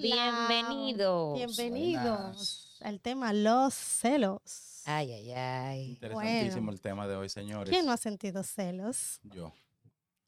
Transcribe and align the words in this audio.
Bienvenidos. 0.00 1.34
Bienvenidos 1.34 2.78
al 2.80 3.00
tema 3.00 3.32
los 3.32 3.74
celos. 3.74 4.82
Ay, 4.86 5.12
ay, 5.12 5.32
ay. 5.32 5.90
Interesantísimo 5.90 6.54
Bueno. 6.56 6.72
el 6.72 6.80
tema 6.80 7.06
de 7.06 7.16
hoy, 7.16 7.28
señores. 7.28 7.70
¿Quién 7.70 7.86
no 7.86 7.92
ha 7.92 7.96
sentido 7.96 8.42
celos? 8.42 9.20
Yo. 9.22 9.52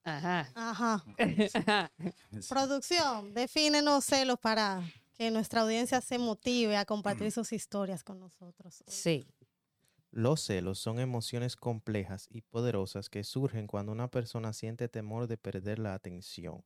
Ajá. 0.05 0.51
Ajá. 0.55 1.05
Producción, 2.49 3.33
defínenos 3.35 4.05
celos 4.05 4.39
para 4.39 4.83
que 5.15 5.31
nuestra 5.31 5.63
audiencia 5.63 6.01
se 6.01 6.19
motive 6.19 6.77
a 6.77 6.85
compartir 6.85 7.31
sus 7.33 7.53
historias 7.53 8.03
con 8.03 8.18
nosotros. 8.18 8.82
Sí. 8.86 9.27
Los 10.11 10.43
celos 10.43 10.79
son 10.79 10.99
emociones 10.99 11.57
complejas 11.57 12.29
y 12.31 12.43
poderosas 12.43 13.09
que 13.09 13.25
surgen 13.25 13.67
cuando 13.67 13.93
una 13.93 14.11
persona 14.11 14.53
siente 14.53 14.89
temor 14.89 15.27
de 15.27 15.39
perder 15.39 15.79
la 15.79 15.95
atención, 15.95 16.63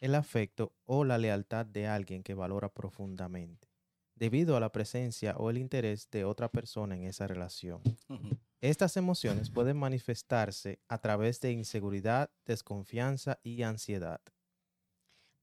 el 0.00 0.14
afecto 0.14 0.72
o 0.84 1.04
la 1.04 1.18
lealtad 1.18 1.66
de 1.66 1.86
alguien 1.86 2.22
que 2.22 2.32
valora 2.32 2.70
profundamente, 2.70 3.68
debido 4.14 4.56
a 4.56 4.60
la 4.60 4.72
presencia 4.72 5.36
o 5.36 5.50
el 5.50 5.58
interés 5.58 6.08
de 6.10 6.24
otra 6.24 6.50
persona 6.50 6.96
en 6.96 7.04
esa 7.04 7.26
relación. 7.26 7.82
Estas 8.62 8.96
emociones 8.96 9.50
pueden 9.50 9.76
manifestarse 9.76 10.80
a 10.88 10.96
través 10.98 11.40
de 11.40 11.52
inseguridad, 11.52 12.30
desconfianza 12.46 13.38
y 13.42 13.62
ansiedad. 13.62 14.22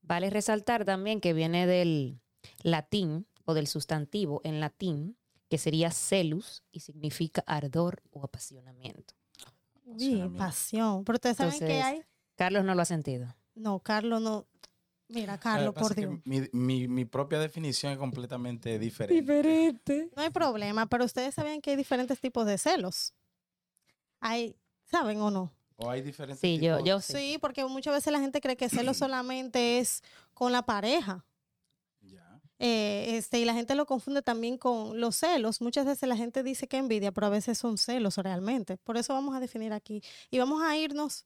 Vale 0.02 0.32
resaltar 0.32 0.85
también 0.85 1.22
que 1.22 1.34
viene 1.34 1.68
del 1.68 2.20
latín 2.64 3.28
o 3.46 3.54
del 3.54 3.68
sustantivo 3.68 4.42
en 4.44 4.60
latín, 4.60 5.18
que 5.50 5.58
sería 5.58 5.92
celus 5.92 6.64
y 6.72 6.80
significa 6.80 7.44
ardor 7.46 8.02
o 8.12 8.24
apasionamiento. 8.24 9.13
Uy, 9.85 10.30
pasión. 10.38 11.04
Pero 11.04 11.18
ustedes 11.18 11.38
saben 11.38 11.60
que 11.60 11.82
hay. 11.82 12.02
Carlos 12.35 12.63
no 12.63 12.74
lo 12.74 12.82
ha 12.82 12.85
sentido. 12.85 13.35
No, 13.54 13.80
Carlos 13.80 14.22
no. 14.22 14.48
Mira, 15.10 15.38
Carlos, 15.38 15.76
por 15.76 15.94
Dios. 15.94 16.20
Mi, 16.24 16.41
mi- 16.54 16.88
mi 16.88 17.05
propia 17.05 17.38
definición 17.38 17.91
es 17.91 18.00
completamente 18.00 18.80
diferente. 18.80 19.22
Diferente. 19.22 20.10
No 20.16 20.24
hay 20.24 20.30
problema, 20.32 20.88
pero 20.88 21.05
ustedes 21.05 21.35
saben 21.35 21.62
que 21.62 21.72
hay 21.72 21.76
diferentes 21.76 22.20
tipos 22.20 22.46
de 22.48 22.57
celos. 22.57 23.13
Hay, 24.20 24.55
¿saben 24.85 25.20
o 25.22 25.30
no? 25.30 25.52
O 25.76 25.90
hay 25.90 26.02
diferentes 26.02 26.40
Sí, 26.40 26.57
yo, 26.60 26.78
tipos- 26.78 26.88
yo 26.88 27.00
Sí, 27.02 27.13
sí. 27.34 27.38
porque 27.40 27.66
muchas 27.66 27.94
veces 27.94 28.12
la 28.13 28.20
gente 28.20 28.41
cree 28.41 28.55
que 28.57 28.70
celos 28.70 28.98
solamente 28.98 29.80
es 29.80 30.02
con 30.34 30.52
la 30.52 30.63
pareja. 30.66 31.26
Eh, 32.59 33.18
este, 33.18 33.40
y 33.40 33.46
la 33.46 33.54
gente 33.54 33.76
lo 33.76 33.85
confunde 33.85 34.21
también 34.21 34.57
con 34.57 34.99
los 34.99 35.15
celos. 35.18 35.62
Muchas 35.62 35.85
veces 35.85 36.07
la 36.07 36.15
gente 36.15 36.43
dice 36.43 36.68
que 36.68 36.77
envidia, 36.77 37.12
pero 37.12 37.27
a 37.27 37.29
veces 37.29 37.57
son 37.57 37.77
celos 37.77 38.18
realmente. 38.18 38.77
Por 38.77 38.98
eso 38.98 39.13
vamos 39.13 39.35
a 39.35 39.40
definir 39.40 39.73
aquí. 39.73 40.01
Y 40.29 40.40
vamos 40.40 40.62
a 40.62 40.77
irnos 40.77 41.26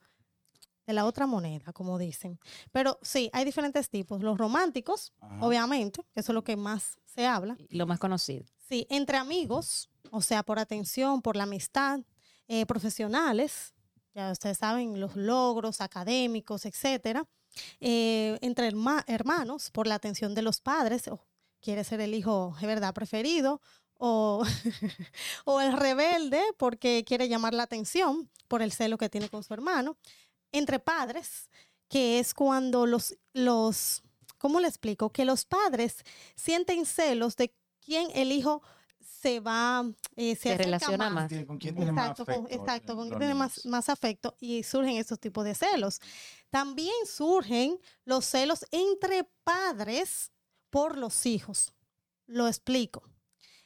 de 0.87 0.93
la 0.93 1.05
otra 1.05 1.27
moneda, 1.27 1.73
como 1.73 1.97
dicen. 1.97 2.39
Pero 2.71 2.97
sí, 3.01 3.29
hay 3.33 3.43
diferentes 3.45 3.89
tipos. 3.89 4.23
Los 4.23 4.37
románticos, 4.37 5.13
Ajá. 5.19 5.45
obviamente, 5.45 6.01
que 6.13 6.21
eso 6.21 6.31
es 6.31 6.33
lo 6.33 6.43
que 6.43 6.55
más 6.55 6.97
se 7.05 7.25
habla. 7.25 7.57
Lo 7.69 7.85
más 7.85 7.99
conocido. 7.99 8.45
Sí, 8.69 8.87
entre 8.89 9.17
amigos, 9.17 9.89
o 10.11 10.21
sea, 10.21 10.43
por 10.43 10.59
atención, 10.59 11.21
por 11.21 11.35
la 11.35 11.43
amistad, 11.43 11.99
eh, 12.47 12.65
profesionales, 12.65 13.73
ya 14.15 14.31
ustedes 14.31 14.57
saben, 14.57 14.99
los 14.99 15.15
logros 15.15 15.81
académicos, 15.81 16.65
etcétera. 16.65 17.27
Eh, 17.79 18.37
entre 18.41 18.67
herma- 18.71 19.03
hermanos, 19.07 19.69
por 19.71 19.87
la 19.87 19.95
atención 19.95 20.35
de 20.35 20.41
los 20.41 20.61
padres, 20.61 21.07
o 21.07 21.19
quiere 21.61 21.83
ser 21.83 22.01
el 22.01 22.13
hijo, 22.13 22.55
de 22.61 22.67
verdad, 22.67 22.93
preferido, 22.93 23.61
o, 23.99 24.43
o 25.45 25.61
el 25.61 25.73
rebelde 25.73 26.41
porque 26.57 27.03
quiere 27.05 27.27
llamar 27.29 27.53
la 27.53 27.63
atención 27.63 28.29
por 28.47 28.61
el 28.61 28.71
celo 28.71 28.97
que 28.97 29.09
tiene 29.09 29.29
con 29.29 29.43
su 29.43 29.53
hermano. 29.53 29.97
Entre 30.51 30.79
padres, 30.79 31.49
que 31.89 32.19
es 32.19 32.33
cuando 32.33 32.85
los, 32.85 33.15
los, 33.33 34.03
¿cómo 34.37 34.59
le 34.59 34.67
explico? 34.67 35.11
Que 35.11 35.25
los 35.25 35.45
padres 35.45 36.03
sienten 36.35 36.85
celos 36.85 37.35
de 37.35 37.53
quién 37.83 38.09
el 38.13 38.31
hijo 38.31 38.61
se 39.21 39.39
va, 39.39 39.83
eh, 40.15 40.35
se, 40.35 40.57
relaciona 40.57 41.09
más. 41.09 41.27
¿Quién- 41.29 41.45
¿Con 41.45 41.57
quién 41.57 41.75
tiene 41.75 41.91
más 41.91 42.11
Exacto, 42.11 42.25
con, 42.25 42.45
afecto? 42.45 42.63
exacto, 42.63 42.95
con 42.95 43.07
quién 43.07 43.19
tiene 43.19 43.33
más, 43.33 43.65
más 43.65 43.89
afecto 43.89 44.35
y 44.39 44.63
surgen 44.63 44.97
estos 44.97 45.19
tipos 45.19 45.43
de 45.45 45.55
celos. 45.55 45.99
También 46.49 46.93
surgen 47.05 47.79
los 48.05 48.25
celos 48.25 48.65
entre 48.71 49.23
padres 49.43 50.31
por 50.69 50.97
los 50.97 51.25
hijos. 51.25 51.73
Lo 52.25 52.47
explico. 52.47 53.03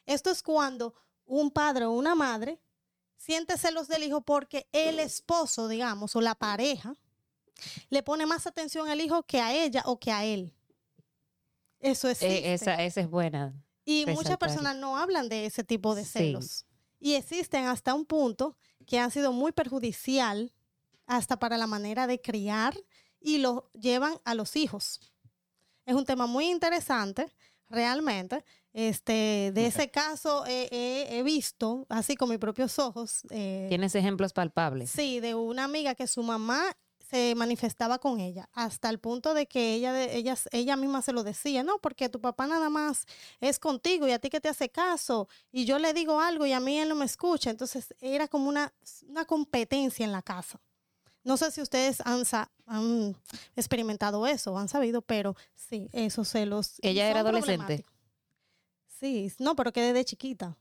Esto 0.06 0.29
es 0.29 0.41
cuando 0.41 0.94
un 1.25 1.51
padre 1.51 1.85
o 1.85 1.91
una 1.91 2.16
madre 2.16 2.59
siente 3.18 3.57
celos 3.57 3.88
del 3.88 4.03
hijo 4.03 4.22
porque 4.22 4.68
el 4.72 5.00
esposo, 5.00 5.68
digamos, 5.68 6.16
o 6.16 6.22
la 6.22 6.35
pareja, 6.35 6.95
le 7.89 8.01
pone 8.03 8.25
más 8.25 8.47
atención 8.47 8.88
al 8.89 9.01
hijo 9.01 9.23
que 9.23 9.39
a 9.41 9.53
ella 9.53 9.83
o 9.85 10.00
que 10.00 10.12
a 10.12 10.25
él. 10.25 10.53
Eso 11.79 12.07
es. 12.09 12.22
Eh, 12.22 12.53
esa, 12.53 12.81
esa 12.83 13.01
es 13.01 13.09
buena. 13.09 13.53
Y 13.86 14.02
muchas 14.06 14.18
resaltar. 14.24 14.40
personas 14.40 14.75
no 14.78 14.97
hablan 14.97 15.30
de 15.30 15.46
ese 15.46 15.64
tipo 15.64 15.96
de 15.96 16.03
Sí. 16.06 16.12
celos. 16.12 16.66
Y 17.00 17.16
existen 17.16 17.66
hasta 17.66 17.94
un 17.94 18.06
punto 18.06 18.56
que 18.86 19.00
han 19.00 19.09
sido 19.12 19.31
muy 19.31 19.52
perjudicial 19.52 20.53
hasta 21.08 21.38
para 21.40 21.58
la 21.58 21.68
manera 21.68 22.06
de 22.08 22.22
criar 22.22 22.75
y 23.19 23.40
lo 23.40 23.69
llevan 23.74 24.19
a 24.24 24.36
los 24.36 24.56
hijos. 24.56 25.00
Es 25.86 25.96
un 25.96 26.06
tema 26.06 26.28
muy 26.28 26.50
interesante, 26.50 27.31
realmente. 27.69 28.44
Este, 28.74 29.52
de 29.53 29.66
ese 29.66 29.90
caso 29.92 30.46
eh, 30.46 30.69
eh, 30.72 31.08
he 31.18 31.24
visto, 31.24 31.86
así 31.90 32.16
con 32.16 32.30
mis 32.30 32.38
propios 32.38 32.78
ojos, 32.80 33.24
eh, 33.31 33.66
Tienes 33.69 33.96
ejemplos 33.96 34.31
palpables. 34.31 34.92
Sí, 34.92 35.19
de 35.19 35.36
una 35.36 35.63
amiga 35.66 35.96
que 35.96 36.08
su 36.08 36.24
mamá 36.24 36.63
se 37.12 37.36
manifestaba 37.36 38.00
con 38.00 38.22
ella, 38.22 38.48
hasta 38.54 38.90
el 38.90 38.98
punto 39.00 39.34
de 39.34 39.46
que 39.46 39.74
ella, 39.74 39.92
de- 39.92 40.16
ella, 40.16 40.38
ella 40.52 40.78
misma 40.78 41.02
se 41.02 41.12
lo 41.12 41.24
decía, 41.24 41.62
no, 41.62 41.78
porque 41.80 42.08
tu 42.08 42.22
papá 42.22 42.48
nada 42.48 42.70
más 42.70 43.06
es 43.42 43.60
contigo 43.60 44.08
y 44.08 44.12
a 44.12 44.20
ti 44.20 44.30
que 44.30 44.40
te 44.40 44.48
hace 44.48 44.70
caso, 44.70 45.28
y 45.52 45.66
yo 45.66 45.78
le 45.78 45.94
digo 45.94 46.22
algo 46.22 46.46
y 46.46 46.54
a 46.54 46.62
mí 46.62 46.80
él 46.80 46.88
no 46.88 46.96
me 46.96 47.04
escucha, 47.04 47.50
entonces 47.50 47.94
era 48.00 48.30
como 48.30 48.48
una, 48.48 48.74
una 49.10 49.26
competencia 49.26 50.06
en 50.06 50.14
la 50.14 50.22
casa. 50.22 50.62
No 51.26 51.36
sé 51.36 51.52
si 51.52 51.62
ustedes 51.62 52.02
han, 52.06 52.24
han 52.66 53.16
experimentado 53.58 54.26
eso, 54.26 54.58
han 54.58 54.70
sabido, 54.70 55.02
pero 55.02 55.36
sí, 55.54 55.90
esos 55.92 56.30
celos. 56.30 56.76
¿Ella 56.82 57.10
era 57.10 57.20
adolescente? 57.20 57.86
Sí, 58.88 59.32
no, 59.38 59.56
pero 59.56 59.74
que 59.74 59.82
desde 59.82 60.06
chiquita. 60.06 60.58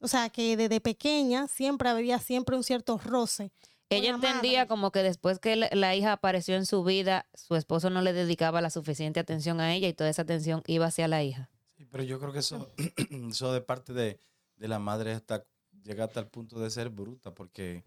O 0.00 0.06
sea, 0.08 0.28
que 0.28 0.56
desde 0.56 0.80
pequeña 0.80 1.48
siempre 1.48 1.88
había 1.88 2.18
siempre 2.18 2.56
un 2.56 2.62
cierto 2.62 2.98
roce. 2.98 3.52
Ella 3.90 4.10
la 4.10 4.14
entendía 4.16 4.58
madre. 4.60 4.68
como 4.68 4.90
que 4.90 5.02
después 5.02 5.38
que 5.38 5.56
la, 5.56 5.68
la 5.72 5.94
hija 5.94 6.12
apareció 6.12 6.56
en 6.56 6.66
su 6.66 6.82
vida, 6.84 7.26
su 7.34 7.54
esposo 7.56 7.90
no 7.90 8.02
le 8.02 8.12
dedicaba 8.12 8.60
la 8.60 8.70
suficiente 8.70 9.20
atención 9.20 9.60
a 9.60 9.74
ella 9.74 9.88
y 9.88 9.92
toda 9.94 10.10
esa 10.10 10.22
atención 10.22 10.62
iba 10.66 10.86
hacia 10.86 11.06
la 11.08 11.22
hija. 11.22 11.50
Sí, 11.76 11.84
pero 11.90 12.02
yo 12.04 12.18
creo 12.20 12.32
que 12.32 12.38
eso, 12.40 12.70
eso 13.30 13.52
de 13.52 13.60
parte 13.60 13.92
de, 13.92 14.18
de 14.56 14.68
la 14.68 14.78
madre 14.78 15.12
hasta 15.12 15.44
llega 15.82 16.04
hasta 16.04 16.20
el 16.20 16.26
punto 16.28 16.58
de 16.60 16.70
ser 16.70 16.88
bruta, 16.88 17.34
porque 17.34 17.82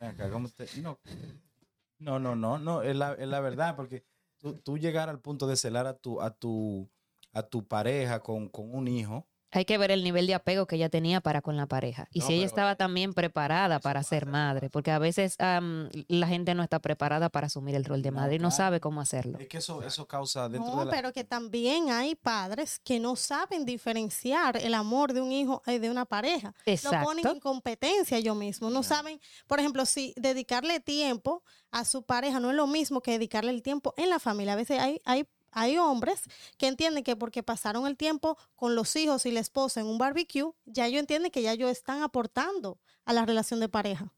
ven 0.00 0.10
acá, 0.10 0.28
¿cómo 0.30 0.48
te- 0.48 0.68
no, 0.80 0.98
no, 1.98 2.18
no, 2.18 2.34
no, 2.36 2.58
no, 2.58 2.82
es 2.82 2.96
la, 2.96 3.12
es 3.14 3.28
la 3.28 3.40
verdad, 3.40 3.76
porque 3.76 4.04
tú, 4.38 4.54
tú 4.54 4.78
llegar 4.78 5.08
al 5.08 5.20
punto 5.20 5.46
de 5.46 5.56
celar 5.56 5.86
a 5.86 5.94
tu, 5.96 6.20
a 6.20 6.30
tu, 6.30 6.88
a 7.32 7.42
tu 7.42 7.66
pareja 7.66 8.20
con, 8.20 8.48
con 8.48 8.74
un 8.74 8.88
hijo, 8.88 9.26
Hay 9.52 9.64
que 9.64 9.78
ver 9.78 9.90
el 9.90 10.02
nivel 10.02 10.26
de 10.26 10.34
apego 10.34 10.66
que 10.66 10.76
ella 10.76 10.88
tenía 10.88 11.20
para 11.20 11.40
con 11.40 11.56
la 11.56 11.66
pareja. 11.66 12.08
Y 12.10 12.20
No, 12.20 12.26
si 12.26 12.32
ella 12.34 12.42
pero 12.42 12.48
estaba 12.48 12.76
también 12.76 13.14
preparada 13.14 13.78
para 13.78 14.02
ser 14.02 14.26
madre, 14.26 14.70
porque 14.70 14.90
a 14.90 14.98
veces 14.98 15.36
am, 15.38 15.88
la 16.08 16.26
gente 16.26 16.54
no 16.54 16.62
está 16.62 16.80
preparada 16.80 17.28
para 17.30 17.46
asumir 17.46 17.74
el 17.74 17.84
rol 17.84 18.02
de 18.02 18.10
madre 18.10 18.36
y 18.36 18.38
no 18.38 18.50
sabe 18.50 18.80
cómo 18.80 19.00
hacerlo. 19.00 19.38
es 19.38 19.48
que 19.48 19.58
eso, 19.58 19.82
eso 19.82 20.06
causa 20.06 20.48
dentro 20.48 20.70
No, 20.70 20.80
de 20.80 20.86
la... 20.86 20.90
pero 20.90 21.12
que 21.12 21.24
también 21.24 21.90
hay 21.90 22.14
padres 22.16 22.80
que 22.82 22.98
no 22.98 23.14
saben 23.16 23.64
diferenciar 23.64 24.56
el 24.56 24.74
amor 24.74 25.12
de 25.12 25.20
un 25.20 25.32
hijo 25.32 25.62
y 25.66 25.78
de 25.78 25.90
una 25.90 26.04
pareja. 26.06 26.54
Lo 26.66 26.90
ponen 26.90 27.18
en 27.18 27.18
Exacto. 27.18 27.40
competencia 27.40 28.18
ellos 28.18 28.36
mismos. 28.36 28.72
No 28.72 28.82
saben, 28.82 29.20
por 29.46 29.60
ejemplo, 29.60 29.86
si 29.86 30.12
dedicarle 30.16 30.80
tiempo 30.80 31.42
a 31.70 31.84
su 31.84 32.02
pareja 32.04 32.40
no 32.40 32.50
es 32.50 32.56
lo 32.56 32.66
mismo 32.66 33.00
que 33.00 33.12
dedicarle 33.12 33.50
el 33.50 33.62
tiempo 33.62 33.94
en 33.96 34.08
la 34.10 34.18
familia. 34.18 34.54
A 34.54 34.56
veces 34.56 34.80
hay, 34.80 35.00
hay, 35.04 35.26
hay 35.56 35.78
hombres 35.78 36.22
que 36.58 36.68
entienden 36.68 37.02
que 37.02 37.16
porque 37.16 37.42
pasaron 37.42 37.86
el 37.86 37.96
tiempo 37.96 38.36
con 38.56 38.76
los 38.76 38.94
hijos 38.94 39.24
y 39.24 39.30
la 39.30 39.40
esposa 39.40 39.80
en 39.80 39.86
un 39.86 39.96
barbecue, 39.96 40.52
ya 40.66 40.86
ellos 40.86 41.00
entienden 41.00 41.30
que 41.30 41.40
ya 41.40 41.52
ellos 41.52 41.70
están 41.70 42.02
aportando 42.02 42.78
a 43.06 43.14
la 43.14 43.24
relación 43.24 43.58
de 43.60 43.70
pareja. 43.70 44.12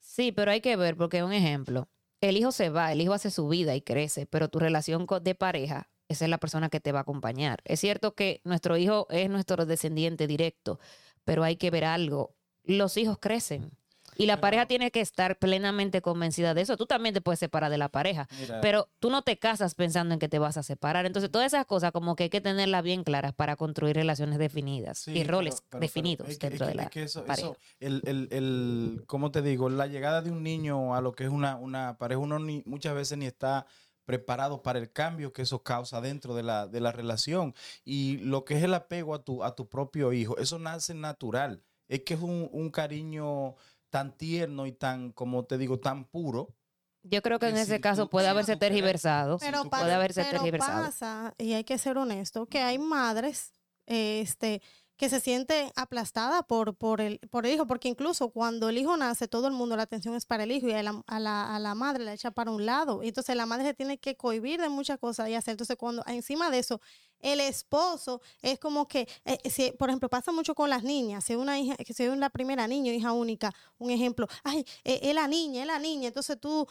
Sí, 0.00 0.32
pero 0.32 0.50
hay 0.50 0.62
que 0.62 0.74
ver, 0.76 0.96
porque 0.96 1.22
un 1.22 1.34
ejemplo, 1.34 1.90
el 2.22 2.38
hijo 2.38 2.50
se 2.50 2.70
va, 2.70 2.92
el 2.92 3.02
hijo 3.02 3.12
hace 3.12 3.30
su 3.30 3.46
vida 3.46 3.76
y 3.76 3.82
crece, 3.82 4.24
pero 4.24 4.48
tu 4.48 4.58
relación 4.58 5.06
de 5.20 5.34
pareja, 5.34 5.90
esa 6.08 6.24
es 6.24 6.30
la 6.30 6.38
persona 6.38 6.70
que 6.70 6.80
te 6.80 6.92
va 6.92 7.00
a 7.00 7.02
acompañar. 7.02 7.60
Es 7.66 7.80
cierto 7.80 8.14
que 8.14 8.40
nuestro 8.44 8.78
hijo 8.78 9.06
es 9.10 9.28
nuestro 9.28 9.66
descendiente 9.66 10.26
directo, 10.26 10.80
pero 11.24 11.44
hay 11.44 11.56
que 11.56 11.70
ver 11.70 11.84
algo. 11.84 12.34
Los 12.64 12.96
hijos 12.96 13.18
crecen. 13.20 13.70
Y 14.16 14.26
la 14.26 14.40
pareja 14.40 14.66
tiene 14.66 14.90
que 14.90 15.00
estar 15.00 15.38
plenamente 15.38 16.00
convencida 16.02 16.54
de 16.54 16.62
eso. 16.62 16.76
Tú 16.76 16.86
también 16.86 17.14
te 17.14 17.20
puedes 17.20 17.38
separar 17.38 17.70
de 17.70 17.78
la 17.78 17.88
pareja, 17.88 18.28
Mira, 18.40 18.60
pero 18.60 18.88
tú 18.98 19.10
no 19.10 19.22
te 19.22 19.38
casas 19.38 19.74
pensando 19.74 20.14
en 20.14 20.18
que 20.20 20.28
te 20.28 20.38
vas 20.38 20.56
a 20.56 20.62
separar. 20.62 21.06
Entonces, 21.06 21.30
todas 21.30 21.46
esas 21.52 21.66
cosas 21.66 21.92
como 21.92 22.16
que 22.16 22.24
hay 22.24 22.30
que 22.30 22.40
tenerlas 22.40 22.82
bien 22.82 23.04
claras 23.04 23.32
para 23.34 23.56
construir 23.56 23.96
relaciones 23.96 24.38
definidas 24.38 24.98
Sí, 24.98 25.12
y 25.12 25.24
roles 25.24 25.56
pero- 25.56 25.66
pero 25.70 25.80
definidos 25.80 26.28
dentro 26.28 26.48
es 26.48 26.58
de 26.60 26.66
que- 26.68 26.74
la 26.74 26.82
es 26.84 26.90
que 26.90 27.02
eso- 27.02 27.24
pareja. 27.24 27.48
eso, 27.48 27.56
el, 27.80 28.02
el, 28.06 28.28
el, 28.32 29.04
¿cómo 29.06 29.30
te 29.30 29.42
digo? 29.42 29.68
La 29.68 29.86
llegada 29.86 30.22
de 30.22 30.30
un 30.30 30.42
niño 30.42 30.94
a 30.94 31.00
lo 31.00 31.12
que 31.12 31.24
es 31.24 31.30
una, 31.30 31.56
una 31.56 31.98
pareja, 31.98 32.18
uno 32.18 32.38
ni, 32.38 32.62
muchas 32.66 32.94
veces 32.94 33.18
ni 33.18 33.26
está 33.26 33.66
preparado 34.04 34.62
para 34.62 34.78
el 34.78 34.92
cambio 34.92 35.32
que 35.32 35.42
eso 35.42 35.62
causa 35.64 36.00
dentro 36.00 36.34
de 36.36 36.44
la, 36.44 36.66
de 36.68 36.80
la 36.80 36.92
relación. 36.92 37.54
Y 37.84 38.18
lo 38.18 38.44
que 38.44 38.54
es 38.56 38.62
el 38.62 38.72
apego 38.74 39.14
a 39.14 39.24
tu, 39.24 39.42
a 39.42 39.54
tu 39.56 39.68
propio 39.68 40.12
hijo, 40.12 40.38
eso 40.38 40.58
nace 40.60 40.94
natural. 40.94 41.62
Es 41.88 42.02
que 42.02 42.14
es 42.14 42.20
un, 42.20 42.48
un 42.52 42.70
cariño 42.70 43.54
tan 43.90 44.16
tierno 44.16 44.66
y 44.66 44.72
tan, 44.72 45.12
como 45.12 45.44
te 45.44 45.58
digo, 45.58 45.80
tan 45.80 46.04
puro. 46.04 46.54
Yo 47.02 47.22
creo 47.22 47.38
que 47.38 47.46
que 47.46 47.50
en 47.50 47.56
si 47.56 47.62
ese 47.62 47.80
caso 47.80 48.10
puede 48.10 48.28
haberse 48.28 48.56
tergiversado. 48.56 49.38
Pero, 49.38 49.64
puede 49.64 49.92
haberse 49.92 50.22
pero 50.24 50.38
tergiversado. 50.38 50.84
pasa, 50.86 51.34
y 51.38 51.52
hay 51.52 51.64
que 51.64 51.78
ser 51.78 51.98
honesto, 51.98 52.46
que 52.46 52.60
hay 52.60 52.78
madres 52.78 53.52
este, 53.86 54.60
que 54.96 55.08
se 55.08 55.20
sienten 55.20 55.70
aplastadas 55.76 56.42
por, 56.44 56.74
por, 56.74 57.00
el, 57.00 57.18
por 57.30 57.46
el 57.46 57.54
hijo, 57.54 57.66
porque 57.66 57.88
incluso 57.88 58.30
cuando 58.30 58.68
el 58.68 58.78
hijo 58.78 58.96
nace, 58.96 59.28
todo 59.28 59.46
el 59.46 59.52
mundo 59.52 59.76
la 59.76 59.82
atención 59.82 60.14
es 60.14 60.24
para 60.24 60.44
el 60.44 60.52
hijo 60.52 60.68
y 60.68 60.72
a 60.72 60.82
la, 60.82 61.02
a 61.06 61.58
la, 61.58 61.74
madre 61.74 62.04
la 62.04 62.14
echa 62.14 62.30
para 62.30 62.50
un 62.50 62.64
lado. 62.64 63.02
Y 63.02 63.08
entonces 63.08 63.36
la 63.36 63.46
madre 63.46 63.64
se 63.66 63.74
tiene 63.74 63.98
que 63.98 64.16
cohibir 64.16 64.60
de 64.60 64.68
muchas 64.68 64.98
cosas 64.98 65.28
y 65.28 65.34
hacer. 65.34 65.52
Entonces, 65.52 65.76
cuando 65.76 66.02
encima 66.06 66.50
de 66.50 66.60
eso, 66.60 66.80
el 67.20 67.40
esposo 67.40 68.20
es 68.40 68.58
como 68.58 68.88
que, 68.88 69.08
eh, 69.24 69.50
si, 69.50 69.72
por 69.72 69.90
ejemplo, 69.90 70.08
pasa 70.08 70.32
mucho 70.32 70.54
con 70.54 70.70
las 70.70 70.82
niñas, 70.82 71.24
si 71.24 71.34
una 71.34 71.58
hija, 71.58 71.76
si 71.84 72.04
es 72.04 72.16
la 72.16 72.30
primera 72.30 72.66
niña 72.66 72.92
hija 72.92 73.12
única, 73.12 73.54
un 73.78 73.90
ejemplo, 73.90 74.26
ay, 74.44 74.64
eh, 74.84 75.00
es 75.02 75.14
la 75.14 75.28
niña, 75.28 75.62
es 75.62 75.66
la 75.66 75.78
niña, 75.78 76.08
entonces 76.08 76.38
tú, 76.40 76.66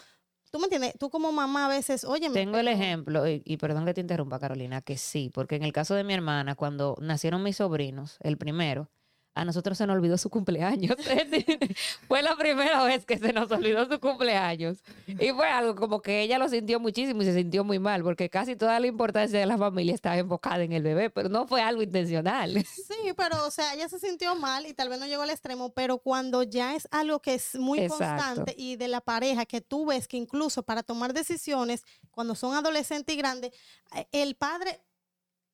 tú 0.56 0.60
me 0.60 0.68
entiendes, 0.68 0.94
tú 0.98 1.10
como 1.10 1.34
mamá 1.34 1.66
a 1.66 1.68
veces, 1.68 2.06
oye, 2.06 2.30
Tengo 2.30 2.58
el 2.58 2.70
ejemplo, 2.70 3.28
y, 3.28 3.42
y 3.44 3.58
perdón 3.58 3.86
que 3.86 3.94
te 3.94 4.00
interrumpa, 4.00 4.40
Carolina, 4.40 4.82
que 4.82 4.96
sí, 4.96 5.30
porque 5.34 5.58
en 5.58 5.64
el 5.64 5.74
caso 5.74 5.96
de 5.96 6.06
mi 6.06 6.14
hermana, 6.14 6.56
cuando 6.56 6.96
nacieron 7.02 7.44
mis 7.44 7.58
sobrinos, 7.58 8.18
el 8.22 8.38
primero, 8.38 8.90
a 9.36 9.44
nosotros 9.44 9.78
se 9.78 9.86
nos 9.86 9.98
olvidó 9.98 10.18
su 10.18 10.30
cumpleaños. 10.30 10.96
fue 12.08 12.24
la 12.24 12.38
primera 12.38 12.82
vez 12.86 13.06
que 13.06 13.18
se 13.18 13.34
nos 13.34 13.52
olvidó 13.52 13.86
su 13.86 14.00
cumpleaños. 14.00 14.78
Y 15.08 15.32
fue 15.32 15.50
algo 15.50 15.76
como 15.76 16.02
que 16.02 16.22
ella 16.22 16.40
lo 16.40 16.48
sintió 16.48 16.80
muchísimo 16.80 17.22
y 17.22 17.26
se 17.26 17.34
sintió 17.34 17.66
muy 17.66 17.78
mal, 17.78 18.02
porque 18.02 18.30
casi 18.30 18.56
toda 18.56 18.80
la 18.80 18.88
importancia 18.88 19.38
de 19.38 19.46
la 19.46 19.58
familia 19.58 19.94
estaba 19.94 20.18
enfocada 20.18 20.64
en 20.64 20.72
el 20.72 20.84
bebé, 20.84 21.10
pero 21.10 21.28
no 21.28 21.46
fue 21.48 21.62
algo 21.62 21.82
intencional. 21.84 22.66
Sí, 22.66 23.14
pero 23.18 23.46
o 23.46 23.52
sea, 23.52 23.74
ella 23.74 23.90
se 23.90 24.00
sintió 24.00 24.36
mal 24.36 24.66
y 24.66 24.74
tal 24.74 24.88
vez 24.88 25.00
no 25.00 25.06
llegó 25.06 25.24
al 25.24 25.30
extremo, 25.30 25.74
pero 25.74 25.98
cuando 25.98 26.44
ya 26.44 26.76
es 26.76 26.88
algo 26.92 27.20
que 27.20 27.34
es 27.34 27.56
muy 27.56 27.80
Exacto. 27.80 28.06
constante 28.06 28.56
y 28.58 28.78
de 28.78 28.88
la 28.88 29.02
pareja, 29.02 29.46
que 29.46 29.60
tú 29.60 29.86
ves 29.86 30.08
que 30.08 30.16
incluso 30.16 30.64
para 30.64 30.82
tomar 30.82 31.14
decisiones, 31.14 31.84
cuando 32.12 32.36
son 32.36 32.56
adolescentes 32.56 33.14
y 33.14 33.18
grandes, 33.18 33.52
eh, 33.94 34.08
el 34.14 34.36
padre 34.36 34.80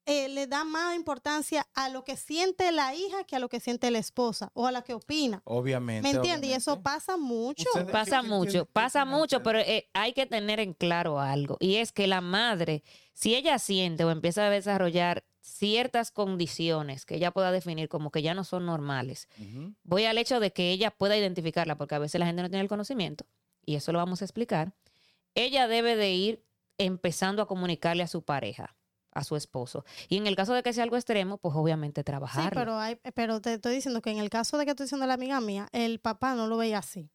eh, 0.05 0.29
le 0.29 0.47
da 0.47 0.63
más 0.63 0.95
importancia 0.95 1.67
a 1.73 1.89
lo 1.89 2.03
que 2.03 2.17
siente 2.17 2.71
la 2.71 2.95
hija 2.95 3.23
que 3.25 3.35
a 3.35 3.39
lo 3.39 3.49
que 3.49 3.59
siente 3.59 3.91
la 3.91 3.99
esposa 3.99 4.51
o 4.53 4.65
a 4.67 4.71
la 4.71 4.81
que 4.83 4.93
opina. 4.93 5.41
Obviamente. 5.45 6.01
¿Me 6.09 6.15
entiendes? 6.15 6.49
Y 6.49 6.53
eso 6.53 6.81
pasa 6.81 7.17
mucho. 7.17 7.63
Ustedes- 7.73 7.91
Pasa 7.91 8.17
¿qué- 8.17 8.23
qué- 8.23 8.27
mucho, 8.33 8.65
qué 8.65 8.71
pasa 8.73 9.05
mucho, 9.05 9.43
pero 9.43 9.59
eh, 9.59 9.89
hay 9.93 10.13
que 10.13 10.25
tener 10.25 10.59
en 10.59 10.73
claro 10.73 11.19
algo. 11.19 11.57
Y 11.59 11.75
es 11.75 11.91
que 11.91 12.07
la 12.07 12.21
madre, 12.21 12.83
si 13.13 13.35
ella 13.35 13.59
siente 13.59 14.03
o 14.03 14.09
empieza 14.11 14.47
a 14.47 14.49
desarrollar 14.49 15.23
ciertas 15.41 16.11
condiciones 16.11 17.05
que 17.05 17.15
ella 17.15 17.31
pueda 17.31 17.51
definir 17.51 17.87
como 17.89 18.09
que 18.11 18.21
ya 18.21 18.33
no 18.33 18.43
son 18.43 18.65
normales, 18.65 19.27
voy 19.83 20.05
al 20.05 20.17
hecho 20.17 20.39
de 20.39 20.51
que 20.53 20.71
ella 20.71 20.91
pueda 20.91 21.17
identificarla, 21.17 21.77
porque 21.77 21.95
a 21.95 21.99
veces 21.99 22.19
la 22.19 22.25
gente 22.25 22.41
no 22.41 22.49
tiene 22.49 22.61
el 22.63 22.69
conocimiento, 22.69 23.25
y 23.65 23.75
eso 23.75 23.91
lo 23.91 23.99
vamos 23.99 24.21
a 24.21 24.25
explicar. 24.25 24.73
Ella 25.35 25.67
debe 25.67 25.95
de 25.95 26.11
ir 26.13 26.45
empezando 26.77 27.41
a 27.41 27.47
comunicarle 27.47 28.01
a 28.03 28.07
su 28.07 28.23
pareja, 28.23 28.75
a 29.13 29.23
su 29.23 29.35
esposo. 29.35 29.83
Y 30.09 30.17
en 30.17 30.27
el 30.27 30.35
caso 30.35 30.53
de 30.53 30.63
que 30.63 30.73
sea 30.73 30.83
algo 30.83 30.95
extremo, 30.95 31.37
pues 31.37 31.55
obviamente 31.55 32.01
Sí, 32.01 32.05
trabajar. 32.05 32.53
pero, 32.53 32.79
hay, 32.79 32.95
pero 33.13 33.41
te 33.41 33.53
estoy 33.55 33.75
diciendo 33.75 34.01
que 34.01 34.11
en 34.11 34.17
el 34.19 34.29
caso 34.29 34.57
de 34.57 34.65
que 34.65 34.71
estoy 34.71 34.85
diciendo 34.85 35.05
la 35.07 35.13
amiga 35.15 35.39
mía, 35.41 35.67
el 35.71 35.99
papá 35.99 36.33
no 36.35 36.47
lo 36.47 36.57
veía 36.57 36.77
así. 36.79 37.09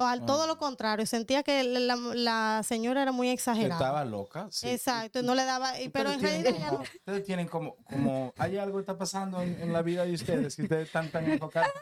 O 0.00 0.04
al 0.04 0.20
Ah. 0.22 0.26
todo 0.26 0.46
lo 0.46 0.58
contrario, 0.58 1.04
sentía 1.06 1.42
que 1.42 1.64
la, 1.64 1.96
la 1.96 2.62
señora 2.64 3.02
era 3.02 3.10
muy 3.10 3.30
exagerada. 3.30 3.74
estaba 3.74 4.04
loca. 4.04 4.46
sí. 4.52 4.68
Exacto, 4.68 5.24
no 5.24 5.34
le 5.34 5.44
daba, 5.44 5.80
y- 5.80 5.88
pero 5.88 6.10
en 6.10 6.16
Ustedes 6.16 6.34
tienen 6.34 6.52
realidad 6.54 6.60
ya 6.66 6.70
como- 6.70 6.84
no. 6.84 6.90
Ustedes 7.00 7.24
tienen 7.24 7.48
como, 7.48 7.76
como, 7.82 8.32
hay 8.38 8.58
algo 8.58 8.76
que 8.76 8.82
está 8.82 8.96
pasando 8.96 9.42
en, 9.42 9.60
en 9.60 9.72
la 9.72 9.82
vida 9.82 10.04
de 10.04 10.12
ustedes, 10.12 10.54
que 10.54 10.62
ustedes 10.62 10.86
están 10.86 11.10
tan 11.10 11.28
enfocados. 11.28 11.72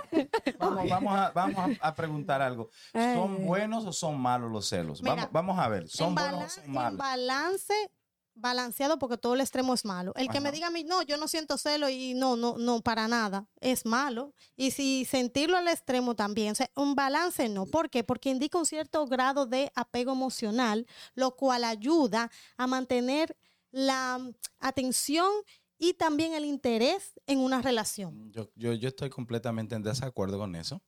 Vamos, 0.59 0.89
vamos, 0.89 1.15
a, 1.15 1.31
vamos 1.33 1.77
a, 1.83 1.89
a 1.89 1.95
preguntar 1.95 2.41
algo. 2.41 2.71
¿Son 2.95 3.37
Ay. 3.39 3.45
buenos 3.45 3.85
o 3.85 3.93
son 3.93 4.19
malos 4.19 4.51
los 4.51 4.67
celos? 4.67 5.03
Mira, 5.03 5.15
vamos, 5.17 5.33
vamos 5.33 5.59
a 5.59 5.69
ver, 5.69 5.87
¿son 5.89 6.09
en, 6.09 6.15
buenos 6.15 6.45
o 6.45 6.49
son 6.55 6.65
en 6.65 6.73
malos? 6.73 6.99
balance, 6.99 7.75
balanceado, 8.37 8.99
porque 8.99 9.17
todo 9.17 9.35
el 9.35 9.41
extremo 9.41 9.75
es 9.75 9.85
malo. 9.85 10.13
El 10.15 10.29
que 10.29 10.41
me 10.41 10.53
diga 10.53 10.69
a 10.69 10.71
mí, 10.71 10.85
no, 10.85 11.03
yo 11.03 11.17
no 11.17 11.27
siento 11.27 11.59
celo 11.59 11.89
y 11.89 12.15
no, 12.15 12.37
no, 12.37 12.57
no, 12.59 12.83
para 12.83 13.09
nada, 13.09 13.49
es 13.61 13.85
malo. 13.85 14.35
Y 14.57 14.71
si 14.71 15.05
sentirlo 15.05 15.57
al 15.57 15.69
extremo 15.69 16.15
también, 16.15 16.53
o 16.53 16.55
sea, 16.55 16.71
un 16.77 16.95
balance 16.95 17.49
no. 17.49 17.67
¿Por 17.67 17.91
qué? 17.91 18.05
Porque 18.05 18.31
indica 18.31 18.59
un 18.59 18.67
cierto 18.67 19.07
grado 19.07 19.47
de 19.47 19.73
apego 19.75 20.13
emocional, 20.13 20.87
lo 21.15 21.35
cual 21.35 21.65
ayuda 21.65 22.31
a 22.57 22.67
mantener 22.67 23.37
la 23.73 24.19
mm, 24.19 24.35
atención 24.61 25.31
y 25.79 25.95
también 25.95 26.35
el 26.35 26.45
interés 26.45 27.13
en 27.27 27.39
una 27.39 27.63
relación. 27.63 28.31
Yo, 28.33 28.51
yo, 28.55 28.73
yo 28.75 28.89
estoy 28.89 29.11
completamente 29.11 29.75
en 29.75 29.83
desacuerdo 29.83 30.39
con 30.39 30.55
eso. 30.57 30.83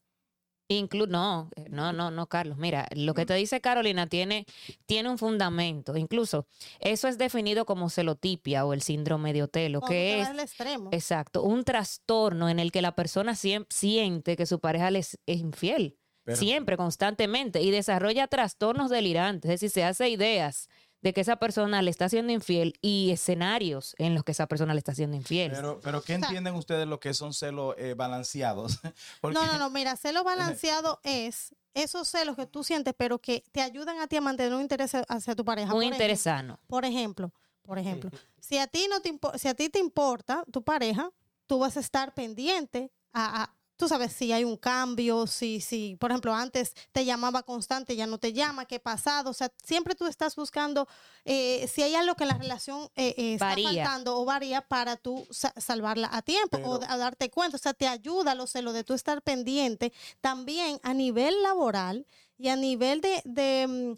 Inclu 0.68 1.06
no, 1.06 1.48
eh, 1.56 1.64
no, 1.70 1.92
no, 1.94 2.10
no, 2.10 2.26
Carlos. 2.28 2.58
Mira, 2.58 2.86
lo 2.94 3.14
que 3.14 3.24
te 3.24 3.32
dice 3.34 3.60
Carolina 3.62 4.06
tiene, 4.06 4.44
tiene 4.86 5.08
un 5.08 5.16
fundamento. 5.16 5.96
Incluso 5.96 6.46
eso 6.80 7.08
es 7.08 7.16
definido 7.16 7.64
como 7.64 7.88
celotipia 7.88 8.66
o 8.66 8.74
el 8.74 8.82
síndrome 8.82 9.32
de 9.32 9.42
Otelo, 9.44 9.80
Cuando 9.80 9.92
que 9.92 10.20
es 10.20 10.28
al 10.28 10.40
extremo. 10.40 10.90
exacto 10.92 11.42
un 11.42 11.64
trastorno 11.64 12.48
en 12.50 12.58
el 12.58 12.70
que 12.70 12.82
la 12.82 12.94
persona 12.94 13.34
siente 13.34 14.36
que 14.36 14.44
su 14.46 14.60
pareja 14.60 14.90
les 14.90 15.18
es 15.26 15.38
infiel. 15.38 15.96
Pero- 16.24 16.36
siempre, 16.36 16.76
constantemente, 16.76 17.62
y 17.62 17.70
desarrolla 17.70 18.26
trastornos 18.26 18.90
delirantes, 18.90 19.50
es 19.50 19.60
decir, 19.60 19.70
se 19.70 19.84
hace 19.84 20.10
ideas 20.10 20.68
de 21.00 21.12
que 21.12 21.20
esa 21.20 21.36
persona 21.36 21.80
le 21.82 21.90
está 21.90 22.08
siendo 22.08 22.32
infiel 22.32 22.74
y 22.82 23.10
escenarios 23.10 23.94
en 23.98 24.14
los 24.14 24.24
que 24.24 24.32
esa 24.32 24.46
persona 24.48 24.74
le 24.74 24.78
está 24.78 24.94
siendo 24.94 25.16
infiel. 25.16 25.52
Pero, 25.52 25.80
pero 25.80 26.02
¿qué 26.02 26.14
O 26.14 26.18
sea- 26.18 26.26
entienden 26.28 26.54
ustedes 26.54 26.86
lo 26.88 26.98
que 26.98 27.14
son 27.14 27.32
celos 27.34 27.74
eh, 27.78 27.94
balanceados? 27.94 28.78
Porque- 29.20 29.38
No, 29.38 29.46
no, 29.46 29.58
no, 29.58 29.70
mira, 29.70 29.96
celo 29.96 30.24
balanceado 30.62 31.00
es 31.04 31.54
esos 31.74 32.08
celos 32.08 32.34
que 32.34 32.46
tú 32.46 32.64
sientes, 32.64 32.94
pero 32.96 33.20
que 33.20 33.44
te 33.52 33.62
ayudan 33.62 34.00
a 34.00 34.08
ti 34.08 34.16
a 34.16 34.20
mantener 34.20 34.52
un 34.54 34.62
interés 34.62 34.92
hacia 35.08 35.36
tu 35.36 35.44
pareja. 35.44 35.72
un 35.74 35.84
interés 35.84 36.22
sano. 36.22 36.58
Por 36.66 36.84
ejemplo, 36.84 37.32
por 37.62 37.78
ejemplo, 37.78 38.10
si 38.40 38.58
a 38.58 38.66
ti 38.66 38.86
no 38.90 39.00
te 39.00 39.16
si 39.38 39.46
a 39.48 39.54
ti 39.54 39.68
te 39.68 39.78
importa 39.78 40.42
tu 40.50 40.62
pareja, 40.64 41.10
tú 41.46 41.58
vas 41.60 41.76
a 41.76 41.80
estar 41.80 42.14
pendiente 42.14 42.90
a, 43.12 43.42
a- 43.44 43.54
tú 43.78 43.88
sabes 43.88 44.12
si 44.12 44.30
hay 44.32 44.44
un 44.44 44.58
cambio, 44.58 45.26
si 45.26 45.62
si 45.62 45.96
por 45.98 46.10
ejemplo 46.10 46.34
antes 46.34 46.74
te 46.92 47.06
llamaba 47.06 47.42
constante, 47.42 47.96
ya 47.96 48.06
no 48.06 48.18
te 48.18 48.34
llama, 48.34 48.66
qué 48.66 48.78
pasado, 48.80 49.30
o 49.30 49.32
sea, 49.32 49.50
siempre 49.64 49.94
tú 49.94 50.06
estás 50.06 50.36
buscando 50.36 50.86
eh, 51.24 51.66
si 51.72 51.82
hay 51.82 51.94
algo 51.94 52.14
que 52.16 52.26
la 52.26 52.34
relación 52.36 52.90
eh, 52.96 53.14
eh, 53.16 53.32
está 53.34 53.46
Varía. 53.46 53.68
faltando 53.68 54.18
o 54.18 54.24
varía 54.26 54.60
para 54.60 54.96
tú 54.96 55.26
sa- 55.30 55.54
salvarla 55.56 56.10
a 56.12 56.20
tiempo 56.20 56.58
o 56.58 56.74
a 56.86 56.96
darte 56.98 57.30
cuenta, 57.30 57.56
o 57.56 57.60
sea, 57.60 57.72
te 57.72 57.88
ayuda 57.88 58.34
los 58.34 58.50
celos 58.50 58.74
de 58.74 58.84
tú 58.84 58.92
estar 58.92 59.22
pendiente 59.22 59.92
también 60.20 60.80
a 60.82 60.92
nivel 60.92 61.42
laboral 61.42 62.06
y 62.36 62.48
a 62.48 62.56
nivel 62.56 63.00
de, 63.00 63.22
de 63.24 63.66
mm, 63.68 63.94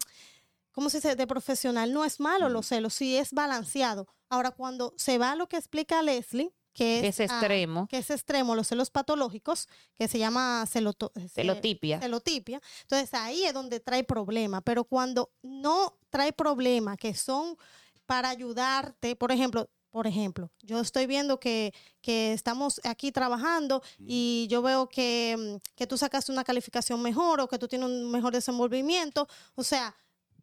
¿cómo 0.73 0.89
se 0.89 0.97
dice? 0.97 1.15
De 1.15 1.27
profesional. 1.27 1.91
No 1.91 2.05
es 2.05 2.19
malo 2.19 2.49
los 2.49 2.67
celos, 2.67 2.93
sí 2.93 3.17
es 3.17 3.33
balanceado. 3.33 4.07
Ahora, 4.29 4.51
cuando 4.51 4.93
se 4.97 5.17
va 5.17 5.31
a 5.31 5.35
lo 5.35 5.47
que 5.47 5.57
explica 5.57 6.01
Leslie, 6.01 6.51
que 6.73 7.05
es, 7.07 7.19
ah, 7.19 7.23
extremo, 7.25 7.87
que 7.87 7.97
es 7.97 8.09
extremo, 8.09 8.55
los 8.55 8.67
celos 8.67 8.89
patológicos, 8.91 9.67
que 9.97 10.07
se 10.07 10.19
llama 10.19 10.65
celoto- 10.65 11.11
ce- 11.15 11.27
celotipia. 11.29 11.99
celotipia. 11.99 12.61
Entonces 12.83 13.13
ahí 13.13 13.43
es 13.43 13.53
donde 13.53 13.79
trae 13.79 14.03
problema. 14.03 14.61
Pero 14.61 14.83
cuando 14.85 15.31
no 15.41 15.97
trae 16.09 16.31
problema, 16.33 16.95
que 16.97 17.13
son 17.13 17.57
para 18.05 18.29
ayudarte, 18.29 19.15
por 19.15 19.31
ejemplo, 19.31 19.69
por 19.91 20.07
ejemplo, 20.07 20.49
yo 20.61 20.79
estoy 20.79 21.05
viendo 21.05 21.37
que, 21.41 21.73
que 22.01 22.31
estamos 22.31 22.79
aquí 22.85 23.11
trabajando 23.11 23.83
y 23.99 24.47
yo 24.49 24.61
veo 24.61 24.87
que, 24.87 25.35
mm, 25.37 25.75
que 25.75 25.85
tú 25.85 25.97
sacaste 25.97 26.31
una 26.31 26.45
calificación 26.45 27.01
mejor 27.01 27.41
o 27.41 27.47
que 27.49 27.59
tú 27.59 27.67
tienes 27.67 27.89
un 27.89 28.09
mejor 28.09 28.31
desenvolvimiento. 28.31 29.27
O 29.55 29.63
sea, 29.65 29.93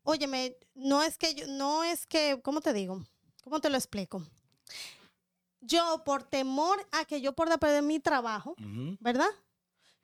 óyeme, 0.02 0.56
no 0.74 1.02
es 1.02 1.16
que 1.16 1.32
yo, 1.34 1.46
no 1.46 1.82
es 1.82 2.06
que, 2.06 2.38
¿cómo 2.42 2.60
te 2.60 2.74
digo? 2.74 3.02
¿Cómo 3.42 3.58
te 3.60 3.70
lo 3.70 3.78
explico? 3.78 4.22
Yo, 5.68 6.02
por 6.04 6.22
temor 6.22 6.78
a 6.92 7.04
que 7.04 7.20
yo 7.20 7.34
pueda 7.34 7.58
perder 7.58 7.82
mi 7.82 8.00
trabajo. 8.00 8.54
¿verdad? 9.00 9.28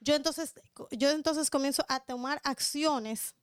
Yo 0.00 0.14
entonces, 0.14 0.54
yo 0.90 1.10
entonces 1.10 1.48
comienzo 1.50 1.84
a 1.88 2.00
tomar 2.00 2.40
acciones 2.44 3.34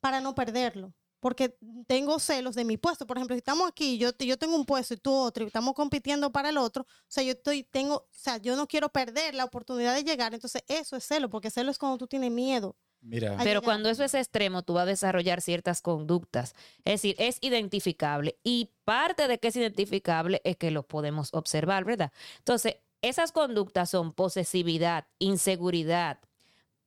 para 0.00 0.20
no 0.20 0.34
perderlo. 0.34 0.94
Porque 1.20 1.58
tengo 1.88 2.20
celos 2.20 2.54
de 2.54 2.64
mi 2.64 2.76
puesto. 2.76 3.04
Por 3.04 3.16
ejemplo, 3.16 3.34
si 3.34 3.38
estamos 3.38 3.68
aquí, 3.68 3.98
yo, 3.98 4.10
yo 4.18 4.38
tengo 4.38 4.54
un 4.54 4.64
puesto 4.64 4.94
y 4.94 4.98
tú 4.98 5.12
otro, 5.12 5.42
y 5.42 5.48
estamos 5.48 5.74
compitiendo 5.74 6.30
para 6.30 6.50
el 6.50 6.58
otro. 6.58 6.84
O 6.84 7.06
sea, 7.08 7.24
yo 7.24 7.32
estoy, 7.32 7.64
tengo, 7.64 7.96
o 7.96 8.08
sea, 8.12 8.36
yo 8.36 8.54
no 8.54 8.68
quiero 8.68 8.88
perder 8.88 9.34
la 9.34 9.44
oportunidad 9.44 9.94
de 9.96 10.04
llegar. 10.04 10.32
Entonces, 10.32 10.62
eso 10.68 10.94
es 10.94 11.04
celo, 11.04 11.28
porque 11.28 11.50
celo 11.50 11.72
es 11.72 11.78
cuando 11.78 11.98
tú 11.98 12.06
tienes 12.06 12.30
miedo 12.30 12.76
Mira, 13.00 13.36
Pero 13.42 13.62
cuando 13.62 13.88
eso 13.88 14.04
es 14.04 14.14
extremo, 14.14 14.62
tú 14.62 14.74
vas 14.74 14.82
a 14.82 14.86
desarrollar 14.86 15.40
ciertas 15.40 15.80
conductas. 15.82 16.54
Es 16.84 16.94
decir, 16.94 17.14
es 17.18 17.38
identificable. 17.40 18.38
Y 18.42 18.70
parte 18.84 19.28
de 19.28 19.38
que 19.38 19.48
es 19.48 19.56
identificable 19.56 20.40
es 20.44 20.56
que 20.56 20.70
lo 20.70 20.82
podemos 20.82 21.32
observar, 21.32 21.84
¿verdad? 21.84 22.12
Entonces, 22.38 22.76
esas 23.00 23.30
conductas 23.32 23.90
son 23.90 24.12
posesividad, 24.12 25.06
inseguridad, 25.20 26.18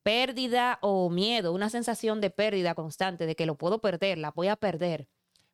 pérdida 0.03 0.79
o 0.81 1.09
miedo, 1.09 1.53
una 1.53 1.69
sensación 1.69 2.21
de 2.21 2.29
pérdida 2.29 2.75
constante, 2.75 3.25
de 3.25 3.35
que 3.35 3.45
lo 3.45 3.55
puedo 3.55 3.79
perder, 3.79 4.17
la 4.17 4.31
voy 4.31 4.47
a 4.47 4.55
perder. 4.55 5.07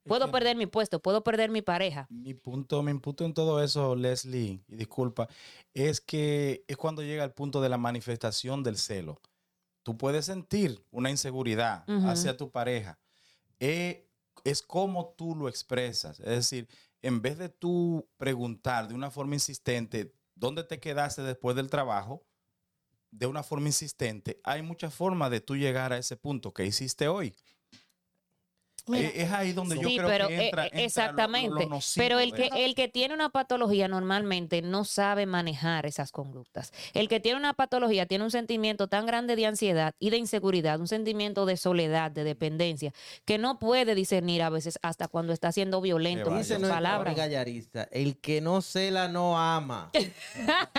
Puedo 0.06 0.28
que- 0.28 0.32
perder 0.32 0.56
mi 0.56 0.68
puesto, 0.68 1.02
puedo 1.02 1.22
perder 1.22 1.50
mi 1.50 1.62
pareja. 1.62 2.08
mi 2.10 2.34
punto, 2.34 2.82
mi 2.82 2.94
punto 2.96 3.26
en 3.26 3.34
todo 3.34 3.62
eso, 3.62 3.96
Leslie, 3.96 4.62
y 4.68 4.76
disculpa, 4.76 5.28
es 5.74 6.00
que 6.00 6.64
es 6.68 6.78
cuando 6.78 7.04
llega 7.04 7.24
el 7.26 7.32
punto 7.32 7.62
de 7.62 7.70
la 7.70 7.78
manifestación 7.78 8.64
del 8.64 8.78
celo. 8.78 9.20
Tú 9.88 9.98
puedes 9.98 10.26
sentir 10.26 10.86
una 10.92 11.10
inseguridad 11.10 11.86
hacia 12.06 12.36
tu 12.36 12.52
pareja. 12.52 13.00
Eh, 13.58 14.12
es 14.44 14.62
como 14.62 15.14
tú 15.18 15.34
lo 15.34 15.48
expresas. 15.48 16.20
Es 16.20 16.26
decir, 16.26 16.68
en 17.02 17.22
vez 17.22 17.38
de 17.38 17.48
tú 17.48 18.06
preguntar 18.18 18.90
de 18.90 18.96
una 18.96 19.10
forma 19.12 19.36
insistente 19.36 20.14
dónde 20.36 20.66
te 20.66 20.82
quedaste 20.82 21.22
después 21.22 21.56
del 21.56 21.70
trabajo, 21.70 22.26
de 23.12 23.28
una 23.28 23.44
forma 23.44 23.68
insistente, 23.68 24.42
hay 24.44 24.62
muchas 24.62 24.94
formas 24.94 25.32
de 25.32 25.40
tú 25.40 25.56
llegar 25.56 25.94
a 25.94 25.98
ese 25.98 26.18
punto 26.18 26.54
que 26.54 26.66
hiciste 26.66 27.08
hoy. 27.08 27.34
Mira, 28.88 29.08
Eh, 29.10 29.14
es 29.24 29.32
ahí 29.32 29.54
donde 29.54 29.76
yo 29.76 29.88
Sí, 29.88 29.98
creo 29.98 30.08
pero 30.08 30.28
que 30.28 30.36
eh, 30.38 30.46
entra, 30.46 30.64
entra 30.66 30.76
lo- 30.76 30.80
lo 30.80 30.86
exactamente. 30.86 31.66
nocivo 31.68 32.04
pero 32.04 32.20
el 32.20 32.34
que, 32.34 32.50
el 32.56 32.74
que 32.76 32.88
tiene 32.88 33.14
una 33.14 33.30
patología 33.30 33.88
normalmente 33.88 34.62
no 34.62 34.84
sabe 34.86 35.26
manejar 35.26 35.86
esas 35.86 36.12
conductas. 36.12 36.72
El 36.94 37.08
que 37.10 37.20
tiene 37.20 37.38
una 37.38 37.54
patología 37.54 38.06
tiene 38.06 38.24
un 38.24 38.32
sentimiento 38.32 38.88
tan 38.88 39.06
grande 39.06 39.36
de 39.36 39.46
ansiedad 39.46 39.94
y 40.00 40.10
de 40.10 40.18
inseguridad, 40.18 40.80
un 40.80 40.88
sentimiento 40.88 41.46
de 41.46 41.58
soledad, 41.58 42.12
de 42.12 42.24
dependencia, 42.24 42.94
que 43.26 43.38
no 43.38 43.60
puede 43.60 43.94
discernir 43.94 44.42
a 44.42 44.50
veces 44.50 44.80
hasta 44.82 45.08
cuando 45.08 45.34
está 45.34 45.52
siendo 45.52 45.82
violento 45.82 46.30
con 46.30 46.44
sus 46.46 46.58
palabras. 46.60 47.12
amiga 47.14 47.28
Yarista, 47.28 47.84
el 47.92 48.18
que 48.18 48.40
no 48.42 48.62
cela 48.62 49.08
no 49.10 49.38
ama. 49.38 49.92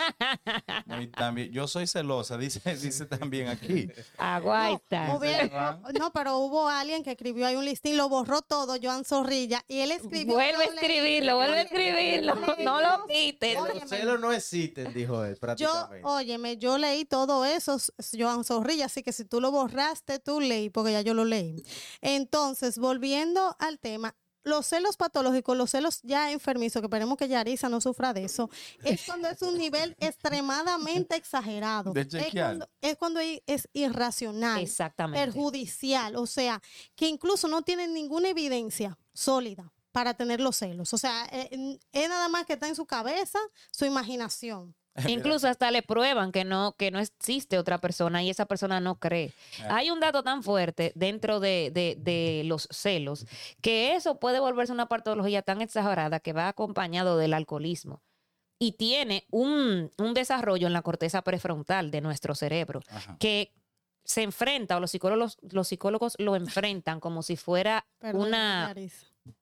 No, 0.87 1.03
y 1.03 1.07
también, 1.09 1.51
yo 1.53 1.67
soy 1.69 1.87
celosa, 1.87 2.39
dice, 2.39 2.61
dice 2.77 3.05
también 3.07 3.49
aquí. 3.49 3.89
Aguaita. 4.17 5.15
Hubiera- 5.17 5.79
no, 5.99 6.11
pero 6.13 6.39
hubo 6.39 6.69
alguien 6.69 7.03
que 7.03 7.11
escribió 7.11 7.47
ahí 7.47 7.57
un 7.57 7.65
listín, 7.65 7.97
lo 7.99 8.09
borró 8.09 8.41
todo, 8.41 8.77
Joan 8.83 9.05
Zorrilla, 9.05 9.63
y 9.69 9.81
él 9.81 9.91
escribió. 9.91 10.35
Vuelve 10.35 10.65
a 10.65 10.67
yo 10.69 10.73
escribirlo, 10.73 11.37
vuelve 11.37 11.59
a 11.59 11.63
escribirlo. 11.63 12.35
No 12.65 12.81
lo 12.81 13.07
quites. 13.07 13.55
Los 13.55 13.89
celos 13.91 14.19
no 14.21 14.33
existen, 14.33 14.95
dijo 14.95 15.23
él, 15.25 15.35
Yo, 15.35 15.41
prácticamente. 15.41 16.01
óyeme, 16.09 16.57
yo 16.57 16.79
leí 16.79 17.05
todo 17.05 17.45
eso, 17.45 17.77
Joan 18.17 18.45
Zorrilla, 18.45 18.87
así 18.87 19.03
que 19.03 19.13
si 19.13 19.27
tú 19.27 19.41
lo 19.41 19.51
borraste, 19.51 20.19
tú 20.19 20.41
leí, 20.41 20.71
porque 20.71 20.93
ya 20.93 21.03
yo 21.03 21.13
lo 21.13 21.27
leí. 21.27 21.63
Entonces, 22.01 22.79
volviendo 22.79 23.57
al 23.59 23.79
tema, 23.79 24.17
los 24.45 24.67
celos 24.67 24.97
patológicos, 24.97 25.57
los 25.57 25.71
celos 25.71 26.01
ya 26.03 26.31
enfermizos, 26.33 26.81
que 26.81 26.87
esperemos 26.87 27.17
que 27.17 27.29
Yarisa 27.29 27.69
no 27.69 27.81
sufra 27.81 28.13
de 28.13 28.25
eso, 28.25 28.51
es 28.83 29.03
cuando 29.05 29.29
es 29.29 29.43
un 29.43 29.59
nivel 29.59 29.97
extremadamente 30.01 31.17
exagerado. 31.17 31.93
De 31.93 32.03
es, 32.03 32.33
cuando, 32.33 32.69
es 32.81 32.97
cuando 32.97 33.21
es 33.21 33.69
irracional, 33.73 34.61
Exactamente. 34.61 35.25
perjudicial, 35.25 36.17
o 36.17 36.27
sea, 36.27 36.61
que 36.95 37.09
incluso 37.09 37.49
no 37.49 37.63
tiene 37.63 37.89
ninguna 37.89 38.29
evidencia 38.29 38.99
sólida 39.13 39.73
para 39.93 40.15
tener 40.15 40.41
los 40.41 40.57
celos. 40.57 40.95
O 40.95 40.99
sea, 40.99 41.27
eh, 41.33 41.79
es 41.93 42.09
nada 42.09 42.29
más 42.29 42.47
que 42.47 42.53
está 42.55 42.69
en 42.69 42.77
su 42.77 42.87
cabeza, 42.87 43.39
su 43.71 43.85
imaginación. 43.85 44.75
Incluso 45.09 45.49
hasta 45.49 45.71
le 45.71 45.83
prueban 45.83 46.33
que 46.33 46.45
no, 46.45 46.75
que 46.77 46.91
no 46.91 46.99
existe 46.99 47.59
otra 47.59 47.79
persona 47.81 48.23
y 48.23 48.31
esa 48.31 48.47
persona 48.47 48.81
no 48.81 48.97
cree. 48.97 49.33
Hay 49.69 49.91
un 49.91 50.01
dato 50.01 50.23
tan 50.23 50.43
fuerte 50.43 50.93
dentro 50.95 51.41
de, 51.41 51.71
de- 51.73 51.97
de 51.99 52.43
los 52.45 52.69
celos 52.71 53.27
que 53.61 53.95
eso 53.95 54.19
puede 54.19 54.41
volverse 54.41 54.73
una 54.73 54.87
patología 54.89 55.43
tan 55.43 55.61
exagerada 55.61 56.21
que 56.21 56.33
va 56.33 56.49
acompañado 56.49 57.17
del 57.19 57.35
alcoholismo 57.35 58.03
y 58.59 58.73
tiene 58.73 59.27
un, 59.31 59.91
un 59.99 60.15
desarrollo 60.15 60.67
en 60.67 60.73
la 60.73 60.83
corteza 60.83 61.23
prefrontal 61.23 61.91
de 61.91 62.01
nuestro 62.01 62.35
cerebro 62.35 62.81
Ajá. 62.89 63.17
que 63.21 63.53
se 64.05 64.23
enfrenta 64.23 64.77
o 64.77 64.81
los 64.81 64.91
psicólogos, 64.91 65.37
los 65.43 65.69
psicólogos 65.69 66.15
lo 66.19 66.35
enfrentan 66.35 66.99
como 66.99 67.23
si 67.23 67.37
fuera 67.37 67.87
Perdón, 67.99 68.29
una, 68.29 68.75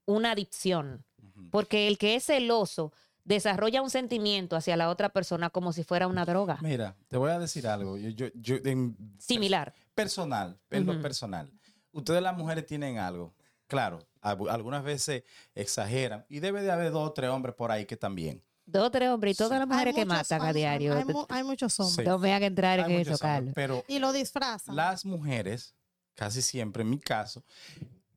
una 0.06 0.32
adicción. 0.32 1.04
Porque 1.50 1.86
el 1.86 1.98
que 1.98 2.14
es 2.16 2.24
celoso 2.24 2.92
desarrolla 3.26 3.82
un 3.82 3.90
sentimiento 3.90 4.56
hacia 4.56 4.76
la 4.76 4.88
otra 4.88 5.10
persona 5.10 5.50
como 5.50 5.72
si 5.72 5.84
fuera 5.84 6.06
una 6.06 6.24
droga. 6.24 6.58
Mira, 6.62 6.96
te 7.08 7.16
voy 7.18 7.30
a 7.30 7.38
decir 7.38 7.66
algo. 7.66 7.98
Yo, 7.98 8.08
yo, 8.10 8.26
yo- 8.34 8.56
en 8.64 8.96
Similar. 9.18 9.74
personal, 9.94 10.58
en 10.70 10.86
lo 10.86 11.00
personal. 11.02 11.52
Ustedes 11.92 12.22
las 12.22 12.36
mujeres 12.36 12.64
tienen 12.66 12.98
algo. 12.98 13.34
Claro, 13.66 13.98
algu- 14.22 14.48
algunas 14.50 14.84
veces 14.84 15.24
exageran. 15.54 16.24
Y 16.28 16.38
debe 16.40 16.62
de 16.62 16.70
haber 16.70 16.92
dos 16.92 17.08
o 17.08 17.12
tres 17.12 17.30
hombres 17.30 17.54
por 17.56 17.70
ahí 17.72 17.84
que 17.84 17.96
también. 17.96 18.42
Dos 18.64 18.86
o 18.86 18.90
tres 18.90 19.08
hombres 19.10 19.34
y 19.34 19.38
todas 19.38 19.52
Sí. 19.54 19.58
las 19.58 19.68
mujeres 19.68 19.94
Hay 19.94 20.00
que 20.02 20.06
muchos- 20.06 20.18
matan 20.30 20.42
a 20.42 20.48
hay- 20.48 20.54
diario. 20.54 20.92
Hay, 20.94 21.04
hay 21.30 21.44
muchos 21.44 21.78
hombres. 21.80 21.96
Sí. 21.96 22.02
No 22.04 22.18
me 22.18 22.32
hagan 22.32 22.44
entrar 22.48 22.78
en 22.80 22.84
Hay 22.86 22.94
eso, 22.96 23.10
muchos 23.10 23.22
hombres, 23.22 23.34
Carlos. 23.36 23.52
Pero 23.54 23.84
Y 23.88 23.98
lo 23.98 24.12
disfrazan. 24.12 24.76
las 24.76 25.04
mujeres, 25.04 25.74
casi 26.14 26.42
siempre, 26.42 26.82
en 26.82 26.90
mi 26.90 26.98
caso, 27.00 27.44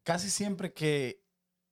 casi 0.03 0.29
siempre 0.29 0.73
que 0.73 1.21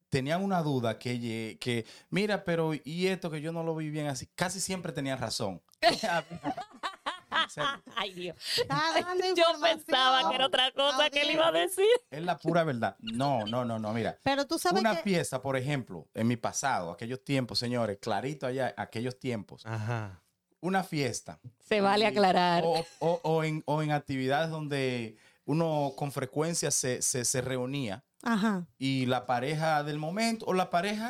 tenían 0.09 0.43
una 0.43 0.61
duda 0.61 0.97
que, 0.99 1.57
que 1.59 1.85
mira, 2.09 2.43
pero 2.43 2.71
y 2.73 3.07
esto 3.07 3.29
que 3.29 3.41
yo 3.41 3.51
no 3.51 3.63
lo 3.63 3.75
vi 3.75 3.89
bien 3.89 4.07
así, 4.07 4.27
casi 4.35 4.59
siempre 4.59 4.91
tenían 4.91 5.19
razón. 5.19 5.61
Ay, 7.95 8.13
Dios. 8.13 8.35
Yo 9.35 9.43
pensaba 9.61 10.29
que 10.29 10.35
era 10.35 10.45
otra 10.47 10.71
cosa 10.71 11.09
que 11.09 11.21
él 11.21 11.31
iba 11.31 11.47
a 11.47 11.51
decir. 11.51 11.85
es 12.09 12.23
la 12.23 12.37
pura 12.37 12.63
verdad. 12.63 12.95
No, 12.99 13.45
no, 13.45 13.63
no, 13.63 13.79
no, 13.79 13.93
mira. 13.93 14.17
Pero 14.23 14.45
tú 14.47 14.57
sabes 14.59 14.81
Una 14.81 14.97
que 14.97 15.03
fiesta, 15.03 15.41
por 15.41 15.55
ejemplo, 15.55 16.07
en 16.13 16.27
mi 16.27 16.35
pasado, 16.35 16.91
aquellos 16.91 17.23
tiempos, 17.23 17.59
señores, 17.59 17.99
clarito 18.01 18.47
allá, 18.47 18.73
aquellos 18.77 19.19
tiempos, 19.19 19.65
Ajá. 19.65 20.21
una 20.61 20.83
fiesta. 20.83 21.39
Se 21.59 21.79
vale 21.81 22.05
Y- 22.05 22.07
aclarar. 22.07 22.63
O, 22.65 22.85
o- 22.99 23.19
o 23.23 23.43
en, 23.43 23.63
o 23.65 23.81
en 23.81 23.91
actividades 23.91 24.49
donde 24.49 25.17
uno 25.45 25.93
con 25.95 26.11
frecuencia 26.11 26.71
se, 26.71 27.01
se, 27.01 27.23
se 27.23 27.41
reunía 27.41 28.03
Ajá. 28.29 28.67
y 28.77 29.05
la 29.05 29.25
pareja 29.25 29.83
del 29.83 29.99
momento 29.99 30.45
o 30.47 30.53
la 30.53 30.69
pareja 30.69 31.09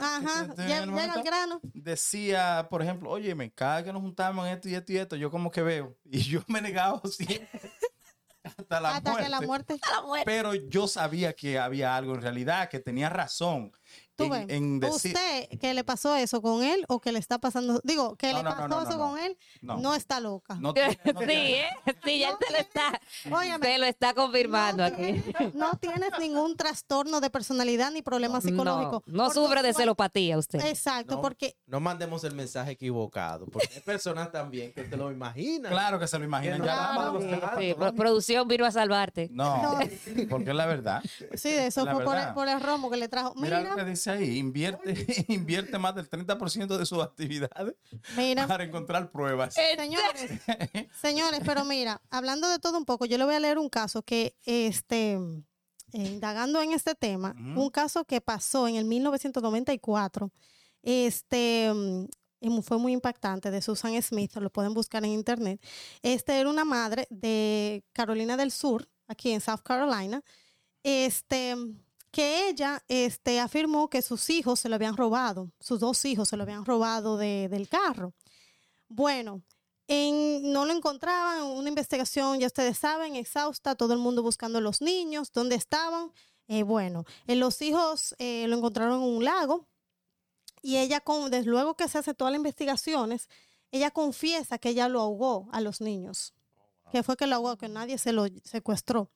que 0.56 0.78
el 0.78 0.92
grano. 1.24 1.60
decía, 1.74 2.68
por 2.70 2.84
ejemplo, 2.84 3.10
oye, 3.10 3.36
cada 3.56 3.84
que 3.84 3.92
nos 3.92 4.04
juntamos 4.04 4.46
en 4.46 4.54
esto 4.54 4.70
y 4.70 4.76
esto 4.76 4.94
y 4.94 4.98
esto, 4.98 5.16
yo 5.16 5.32
como 5.32 5.50
que 5.50 5.64
veo. 5.64 5.98
Y 6.12 6.20
yo 6.20 6.42
me 6.48 6.62
negaba 6.62 7.02
siempre 7.10 7.50
hasta 8.44 8.80
la 8.80 8.96
hasta 8.98 9.12
muerte. 9.12 9.26
que 9.26 9.32
la 9.32 9.42
muerte. 9.42 10.26
Pero 10.26 10.54
yo 10.54 10.88
sabía 10.88 11.34
que 11.34 11.58
había 11.58 11.96
algo 11.96 12.14
en 12.14 12.22
realidad, 12.22 12.70
que 12.70 12.80
tenía 12.80 13.10
razón 13.10 13.72
Tú 14.18 14.34
en, 14.34 14.80
decir... 14.80 15.14
Usted 15.16 15.60
que 15.60 15.74
le 15.74 15.84
pasó 15.84 16.16
eso 16.16 16.42
con 16.42 16.64
él 16.64 16.84
o 16.88 17.00
que 17.00 17.12
le 17.12 17.20
está 17.20 17.38
pasando, 17.38 17.80
digo, 17.84 18.16
que 18.16 18.32
No, 18.32 18.38
le 18.38 18.44
no, 18.44 18.50
no, 18.50 18.56
pasó 18.56 18.68
no, 18.68 18.82
eso 18.90 18.98
con 18.98 19.20
él, 19.20 19.38
No. 19.62 19.78
no, 19.78 19.94
está 19.94 20.20
loca. 20.20 20.56
No 20.56 20.74
tiene- 20.74 21.00
no 21.14 21.20
Sí, 21.22 21.28
¿eh? 21.30 21.68
Sí, 22.04 22.20
ya 22.20 22.32
No 22.32 22.38
te 22.38 22.52
lo 22.52 22.58
está, 22.58 23.00
Óyeme, 23.32 23.60
te 23.68 23.78
lo 23.78 23.86
está 23.86 24.14
confirmando 24.16 24.82
no, 24.82 24.88
aquí. 24.90 25.22
tienes, 25.22 25.54
no 25.56 25.72
tienes 25.80 26.10
ningún 26.20 26.58
trastorno 26.58 27.22
de 27.22 27.30
personalidad 27.30 27.92
ni 27.92 28.02
problema 28.02 28.42
psicológico. 28.42 29.04
No, 29.06 29.30
sufre 29.30 29.62
de 29.62 29.74
celopatía 29.74 30.38
usted. 30.38 30.60
Exacto, 30.66 31.16
No. 31.16 31.22
porque 31.22 31.56
No 31.68 31.80
mandemos 31.80 32.24
el 32.24 32.34
mensaje 32.34 32.72
equivocado, 32.72 33.46
porque 33.46 33.70
hay 33.76 33.82
personas 33.82 34.32
también 34.32 34.74
que 34.74 34.90
se 34.90 34.98
lo 34.98 35.12
imaginan. 35.12 35.72
Claro 35.72 36.00
que 36.00 36.08
se 36.08 36.18
lo 36.18 36.26
imaginan. 36.26 36.64
Ya 36.64 37.12
pro- 37.78 37.94
producción 37.94 38.48
vino 38.48 38.66
a 38.66 38.72
salvarte. 38.72 39.30
No, 39.32 39.62
No. 39.62 39.80
porque 40.30 40.50
es 40.50 40.56
la 40.56 40.66
verdad. 40.66 41.04
sí, 41.36 41.50
eso 41.50 41.86
La 41.86 41.94
fue 41.94 42.04
por 42.04 42.18
el, 42.18 42.34
por 42.34 42.48
el 42.48 42.60
romo 42.62 42.90
que 42.90 42.98
le 42.98 43.08
trajo. 43.08 43.34
Mira, 43.36 43.60
Mira, 43.60 43.70
lo 43.72 43.76
que 43.76 43.86
dice 43.86 44.07
ahí, 44.08 44.38
invierte, 44.38 44.96
invierte 45.28 45.78
más 45.78 45.96
del 45.96 46.10
30% 46.10 46.78
de 46.78 46.86
sus 46.86 47.02
actividades 47.04 47.76
mira. 48.16 48.48
para 48.48 48.64
encontrar 48.64 49.12
pruebas. 49.12 49.54
Señores, 49.54 50.32
señores, 51.02 51.42
pero 51.46 51.66
mira, 51.66 52.02
hablando 52.10 52.48
de 52.50 52.60
todo 52.60 52.78
un 52.78 52.86
poco, 52.86 53.06
yo 53.06 53.18
le 53.18 53.26
voy 53.26 53.36
a 53.36 53.40
leer 53.40 53.58
un 53.58 53.70
caso 53.70 54.02
que, 54.04 54.36
este, 54.46 55.14
eh, 55.14 55.18
indagando 55.94 56.62
en 56.62 56.72
este 56.74 56.96
tema, 56.96 57.36
un 57.38 57.70
caso 57.70 58.06
que 58.06 58.20
pasó 58.22 58.68
en 58.68 58.76
el 58.76 58.86
1994, 58.86 60.32
este, 60.84 61.72
mm, 61.74 62.06
y 62.42 62.50
mu- 62.50 62.62
fue 62.62 62.78
muy 62.78 62.94
impactante, 62.94 63.50
de 63.52 63.62
Susan 63.62 64.00
Smith, 64.02 64.36
lo 64.36 64.50
pueden 64.52 64.74
buscar 64.74 65.04
en 65.04 65.12
internet. 65.12 65.62
Este 66.02 66.40
era 66.40 66.50
una 66.50 66.66
madre 66.66 67.08
de 67.10 67.84
Carolina 67.94 68.38
del 68.38 68.52
Sur, 68.52 68.88
aquí 69.08 69.32
en 69.32 69.42
South 69.42 69.62
Carolina, 69.64 70.22
este, 70.84 71.56
que 72.18 72.50
ella 72.50 72.84
este, 72.88 73.40
afirmó 73.40 73.92
que 73.92 74.02
sus 74.02 74.32
hijos 74.32 74.60
se 74.60 74.70
lo 74.70 74.76
habían 74.76 74.98
robado, 74.98 75.52
sus 75.60 75.80
dos 75.80 76.04
hijos 76.04 76.28
se 76.30 76.36
lo 76.36 76.42
habían 76.42 76.66
robado 76.66 77.16
de- 77.16 77.48
del 77.48 77.70
carro. 77.70 78.16
Bueno, 78.88 79.44
en- 79.88 80.52
no 80.52 80.66
lo 80.66 80.74
encontraban, 80.74 81.44
una 81.44 81.70
investigación, 81.70 82.40
ya 82.40 82.48
ustedes 82.48 82.80
saben, 82.80 83.16
exhausta, 83.16 83.76
todo 83.76 83.94
el 83.94 84.00
mundo 84.00 84.24
buscando 84.24 84.58
a 84.58 84.62
los 84.62 84.82
niños, 84.82 85.32
dónde 85.32 85.54
estaban. 85.56 86.12
Eh, 86.48 86.64
bueno, 86.64 87.06
eh, 87.28 87.36
los 87.36 87.62
hijos 87.62 88.16
eh, 88.18 88.48
lo 88.48 88.58
encontraron 88.58 89.04
en 89.04 89.10
un 89.18 89.24
lago 89.24 89.68
y 90.64 90.78
ella, 90.78 91.00
con, 91.02 91.30
desde 91.30 91.52
luego 91.52 91.76
que 91.76 91.88
se 91.88 92.00
hace 92.00 92.16
todas 92.16 92.32
las 92.32 92.38
investigaciones, 92.40 93.30
ella 93.72 93.92
confiesa 93.92 94.58
que 94.58 94.70
ella 94.70 94.90
lo 94.90 95.02
ahogó 95.02 95.50
a 95.52 95.62
los 95.62 95.82
niños. 95.82 96.34
que 96.92 97.04
fue 97.04 97.16
que 97.18 97.28
lo 97.28 97.36
ahogó, 97.36 97.58
que 97.58 97.68
nadie 97.68 97.98
se 97.98 98.12
lo 98.14 98.26
secuestró. 98.46 99.12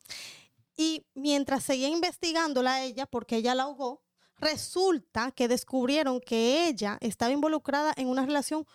Y 0.78 1.06
mientras 1.13 1.63
seguía 1.63 1.88
investigándola 1.90 2.75
a 2.75 2.84
ella, 2.84 3.06
porque 3.06 3.38
ella 3.38 3.54
la 3.56 3.63
ahogó, 3.63 4.01
resulta 4.38 5.32
que 5.32 5.48
descubrieron 5.48 6.20
que 6.20 6.68
ella 6.68 6.98
estaba 7.01 7.32
involucrada 7.32 7.94
en 7.98 8.08
una 8.08 8.25
relación 8.25 8.66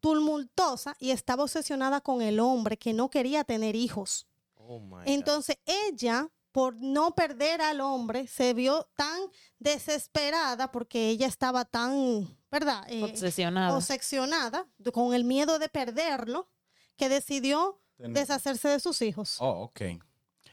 tumultuosa 0.00 0.96
y 0.98 1.10
estaba 1.10 1.42
obsesionada 1.44 2.00
con 2.00 2.22
el 2.22 2.40
hombre 2.40 2.76
que 2.78 2.92
no 2.92 3.10
quería 3.10 3.44
tener 3.44 3.74
hijos. 3.76 4.26
Oh 4.56 4.80
my 4.80 4.90
God. 4.90 5.02
Entonces 5.06 5.58
ella, 5.64 6.28
por 6.52 6.76
no 6.76 7.14
perder 7.14 7.60
al 7.62 7.80
hombre, 7.80 8.26
se 8.26 8.54
vio 8.54 8.88
tan 8.96 9.20
desesperada 9.58 10.70
porque 10.70 11.08
ella 11.08 11.26
estaba 11.26 11.64
tan, 11.64 12.26
¿verdad? 12.50 12.84
Eh, 12.88 13.02
Obsesionada. 13.04 13.76
obsesionada 13.76 14.66
con 14.92 15.14
el 15.14 15.24
miedo 15.24 15.58
de 15.58 15.68
perderlo, 15.68 16.48
que 16.96 17.08
decidió 17.08 17.80
Ten- 17.96 18.12
deshacerse 18.12 18.68
de 18.68 18.80
sus 18.80 19.02
hijos. 19.02 19.36
Oh, 19.40 19.62
ok. 19.64 19.80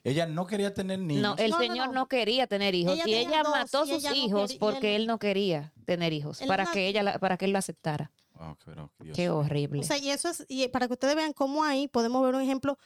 Ella 0.05 0.25
no 0.27 0.45
quería 0.47 0.74
tener 0.74 1.00
niños. 1.00 1.21
No, 1.24 1.35
el 1.43 1.50
No, 1.51 1.57
no, 1.59 1.63
señor 1.65 1.88
no. 1.88 1.93
no, 1.93 2.07
quería 2.07 2.47
tener 2.47 2.74
hijos 2.75 2.93
Ella 2.93 3.07
y 3.07 3.13
ella 3.15 3.41
dos, 3.43 3.51
mató 3.51 3.85
y 3.85 3.89
sus 3.89 3.97
ella 4.03 4.09
no 4.12 4.15
hijos 4.15 4.51
y 4.53 4.57
porque 4.59 4.95
él- 4.95 5.01
él 5.01 5.07
no 5.07 5.19
quería 5.19 5.74
tener 5.85 6.13
hijos, 6.13 6.41
Él 6.41 6.47
para 6.47 6.63
una- 6.63 6.71
que 6.71 6.88
ella 6.88 7.03
la- 7.03 7.19
para 7.19 7.38
que 7.38 7.45
él 7.45 7.51
lo 7.51 7.57
aceptara. 7.59 8.12
Oh, 8.39 8.55
pero, 8.65 8.91
Dios 9.00 9.15
Qué 9.15 9.24
mío. 9.24 9.38
horrible. 9.38 9.79
O 9.79 9.83
sea, 9.83 9.97
y 9.97 10.09
eso 10.12 10.29
es, 10.29 10.45
y 10.47 10.67
para 10.67 10.88
que 10.88 10.93
ustedes 10.93 11.15
vean 11.15 11.33
cómo 11.33 11.63
ahí 11.63 11.88
podemos 11.88 12.24
ver 12.24 12.35
un 12.35 12.41
ejemplo 12.41 12.77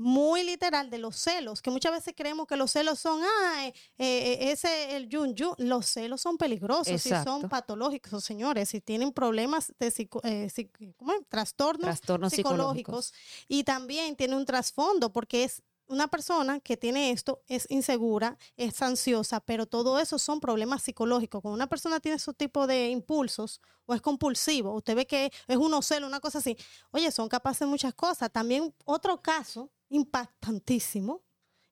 muy 0.00 0.44
literal 0.44 0.90
de 0.90 0.98
los 0.98 1.16
celos, 1.16 1.60
que 1.60 1.70
muchas 1.72 1.90
veces 1.90 2.14
creemos 2.16 2.46
que 2.46 2.54
los 2.56 2.70
celos 2.70 3.00
son, 3.00 3.20
ah, 3.24 3.66
eh, 3.66 3.72
eh, 3.98 4.52
ese, 4.52 4.94
el 4.94 5.08
yun 5.08 5.34
yun. 5.34 5.54
Los 5.58 5.86
celos 5.86 6.20
son 6.20 6.36
peligrosos 6.38 6.86
y 6.86 6.92
Exacto. 6.94 7.28
son 7.32 7.48
patológicos, 7.48 8.22
señores, 8.24 8.68
si 8.68 8.80
tienen 8.80 9.10
problemas 9.12 9.74
de 9.80 9.90
psico- 9.90 10.20
eh, 10.22 10.46
psic- 10.54 10.94
¿cómo 10.96 11.14
es? 11.14 11.20
trastornos 11.28 11.86
Trastornos 11.86 12.32
psicológicos. 12.32 13.06
psicológicos 13.06 13.44
y 13.48 13.64
también 13.64 14.14
tiene 14.14 14.36
un 14.36 14.44
trasfondo 14.44 15.12
porque 15.12 15.42
es 15.42 15.62
una 15.88 16.08
persona 16.08 16.60
que 16.60 16.76
tiene 16.76 17.10
esto 17.10 17.42
es 17.48 17.66
insegura, 17.70 18.36
es 18.56 18.80
ansiosa, 18.82 19.40
pero 19.40 19.66
todo 19.66 19.98
eso 19.98 20.18
son 20.18 20.40
problemas 20.40 20.82
psicológicos. 20.82 21.42
Cuando 21.42 21.56
una 21.56 21.66
persona 21.66 21.98
tiene 22.00 22.16
ese 22.16 22.32
tipo 22.34 22.66
de 22.66 22.88
impulsos 22.90 23.60
o 23.86 23.94
es 23.94 24.00
compulsivo, 24.00 24.74
usted 24.74 24.94
ve 24.94 25.06
que 25.06 25.32
es 25.46 25.56
un 25.56 25.72
ocelo, 25.74 26.06
una 26.06 26.20
cosa 26.20 26.38
así, 26.38 26.56
oye, 26.90 27.10
son 27.10 27.28
capaces 27.28 27.60
de 27.60 27.66
muchas 27.66 27.94
cosas. 27.94 28.30
También 28.30 28.74
otro 28.84 29.20
caso 29.22 29.70
impactantísimo, 29.88 31.22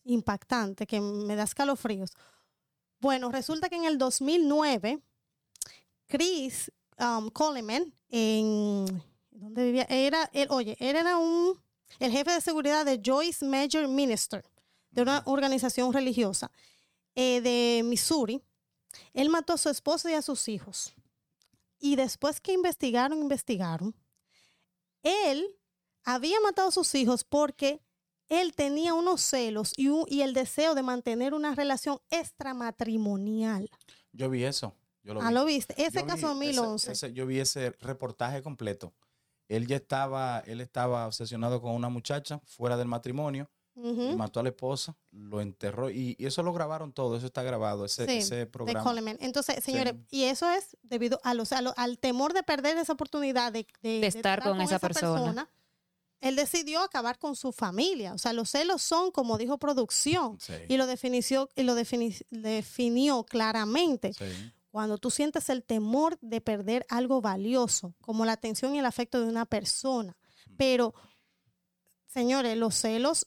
impactante, 0.04 0.86
que 0.86 1.00
me 1.00 1.36
da 1.36 1.44
escalofríos. 1.44 2.12
Bueno, 3.00 3.30
resulta 3.30 3.68
que 3.68 3.76
en 3.76 3.84
el 3.84 3.98
2009, 3.98 5.02
Chris 6.06 6.72
um, 6.98 7.28
Coleman, 7.28 7.92
en 8.08 9.02
¿dónde 9.30 9.64
vivía? 9.64 9.86
Era, 9.88 10.30
él, 10.32 10.48
oye, 10.50 10.76
él 10.80 10.96
era 10.96 11.18
un, 11.18 11.60
el 11.98 12.10
jefe 12.12 12.30
de 12.32 12.40
seguridad 12.40 12.84
de 12.84 13.00
Joyce 13.04 13.44
Major 13.44 13.86
Minister, 13.88 14.44
de 14.90 15.02
una 15.02 15.22
organización 15.26 15.92
religiosa 15.92 16.50
eh, 17.14 17.40
de 17.40 17.82
Missouri. 17.84 18.42
Él 19.14 19.28
mató 19.30 19.52
a 19.54 19.58
su 19.58 19.68
esposa 19.68 20.10
y 20.10 20.14
a 20.14 20.22
sus 20.22 20.48
hijos. 20.48 20.94
Y 21.78 21.96
después 21.96 22.40
que 22.40 22.52
investigaron, 22.52 23.18
investigaron, 23.20 23.94
él 25.02 25.46
había 26.04 26.40
matado 26.40 26.68
a 26.68 26.72
sus 26.72 26.94
hijos 26.94 27.24
porque 27.24 27.80
él 28.28 28.54
tenía 28.54 28.94
unos 28.94 29.20
celos 29.20 29.72
y, 29.76 29.88
un- 29.88 30.04
y 30.08 30.22
el 30.22 30.32
deseo 30.34 30.74
de 30.74 30.82
mantener 30.82 31.34
una 31.34 31.54
relación 31.54 32.00
extramatrimonial. 32.10 33.70
Yo 34.12 34.30
vi 34.30 34.44
eso. 34.44 34.74
Yo 35.02 35.14
lo 35.14 35.22
Ah, 35.22 35.28
vi. 35.28 35.34
lo 35.34 35.44
viste. 35.44 35.74
Ese 35.80 36.00
Yo 36.00 36.06
caso 36.06 36.34
vi 36.38 36.48
ese- 36.48 36.56
2011. 36.60 36.92
ese- 36.92 37.12
yo 37.12 37.26
vi 37.26 37.38
ese 37.38 37.70
reportaje 37.80 38.42
completo. 38.42 38.92
Él 39.48 39.66
ya 39.66 39.76
estaba, 39.76 40.42
él 40.46 40.60
estaba 40.60 41.06
obsesionado 41.06 41.60
con 41.60 41.72
una 41.74 41.88
muchacha 41.88 42.40
fuera 42.44 42.76
del 42.76 42.88
matrimonio, 42.88 43.48
y 43.78 44.16
mató 44.16 44.40
a 44.40 44.42
la 44.42 44.48
esposa, 44.48 44.96
lo 45.10 45.42
enterró 45.42 45.90
y, 45.90 46.16
y 46.18 46.24
eso 46.24 46.42
lo 46.42 46.54
grabaron 46.54 46.94
todo, 46.94 47.14
eso 47.18 47.26
está 47.26 47.42
grabado, 47.42 47.84
ese, 47.84 48.22
Sí, 48.22 48.46
programa. 48.46 48.82
Coleman. 48.82 49.18
Entonces, 49.20 49.62
señores, 49.62 49.92
y 50.10 50.22
eso 50.22 50.50
es 50.50 50.78
debido 50.82 51.20
a 51.24 51.34
los, 51.34 51.52
a 51.52 51.60
lo- 51.60 51.74
al 51.76 51.98
temor 51.98 52.32
de 52.32 52.42
perder 52.42 52.78
esa 52.78 52.94
oportunidad 52.94 53.52
de, 53.52 53.66
de- 53.82 54.06
estar 54.06 54.42
con 54.42 54.62
esa 54.62 54.78
persona. 54.78 55.50
Él 56.22 56.36
decidió 56.36 56.80
acabar 56.80 57.18
con 57.18 57.36
su 57.36 57.52
familia. 57.52 58.14
O 58.14 58.18
sea, 58.18 58.32
los 58.32 58.48
celos 58.48 58.80
son, 58.80 59.10
como 59.10 59.36
dijo 59.36 59.58
producción, 59.58 60.38
Sí, 60.40 60.54
y 60.68 60.78
lo 60.78 60.86
definió, 60.86 61.50
y 61.54 61.62
lo 61.62 61.76
defini- 61.76 62.24
definió 62.30 63.24
claramente. 63.24 64.12
Cuando 64.76 64.98
tú 64.98 65.10
sientes 65.10 65.48
el 65.48 65.64
temor 65.64 66.18
de 66.20 66.42
perder 66.42 66.84
algo 66.90 67.22
valioso, 67.22 67.94
como 68.02 68.26
la 68.26 68.32
atención 68.32 68.74
y 68.74 68.78
el 68.78 68.84
afecto 68.84 69.18
de 69.18 69.26
una 69.26 69.46
persona. 69.46 70.18
Pero, 70.58 70.92
señores, 72.04 72.58
los 72.58 72.74
celos 72.74 73.26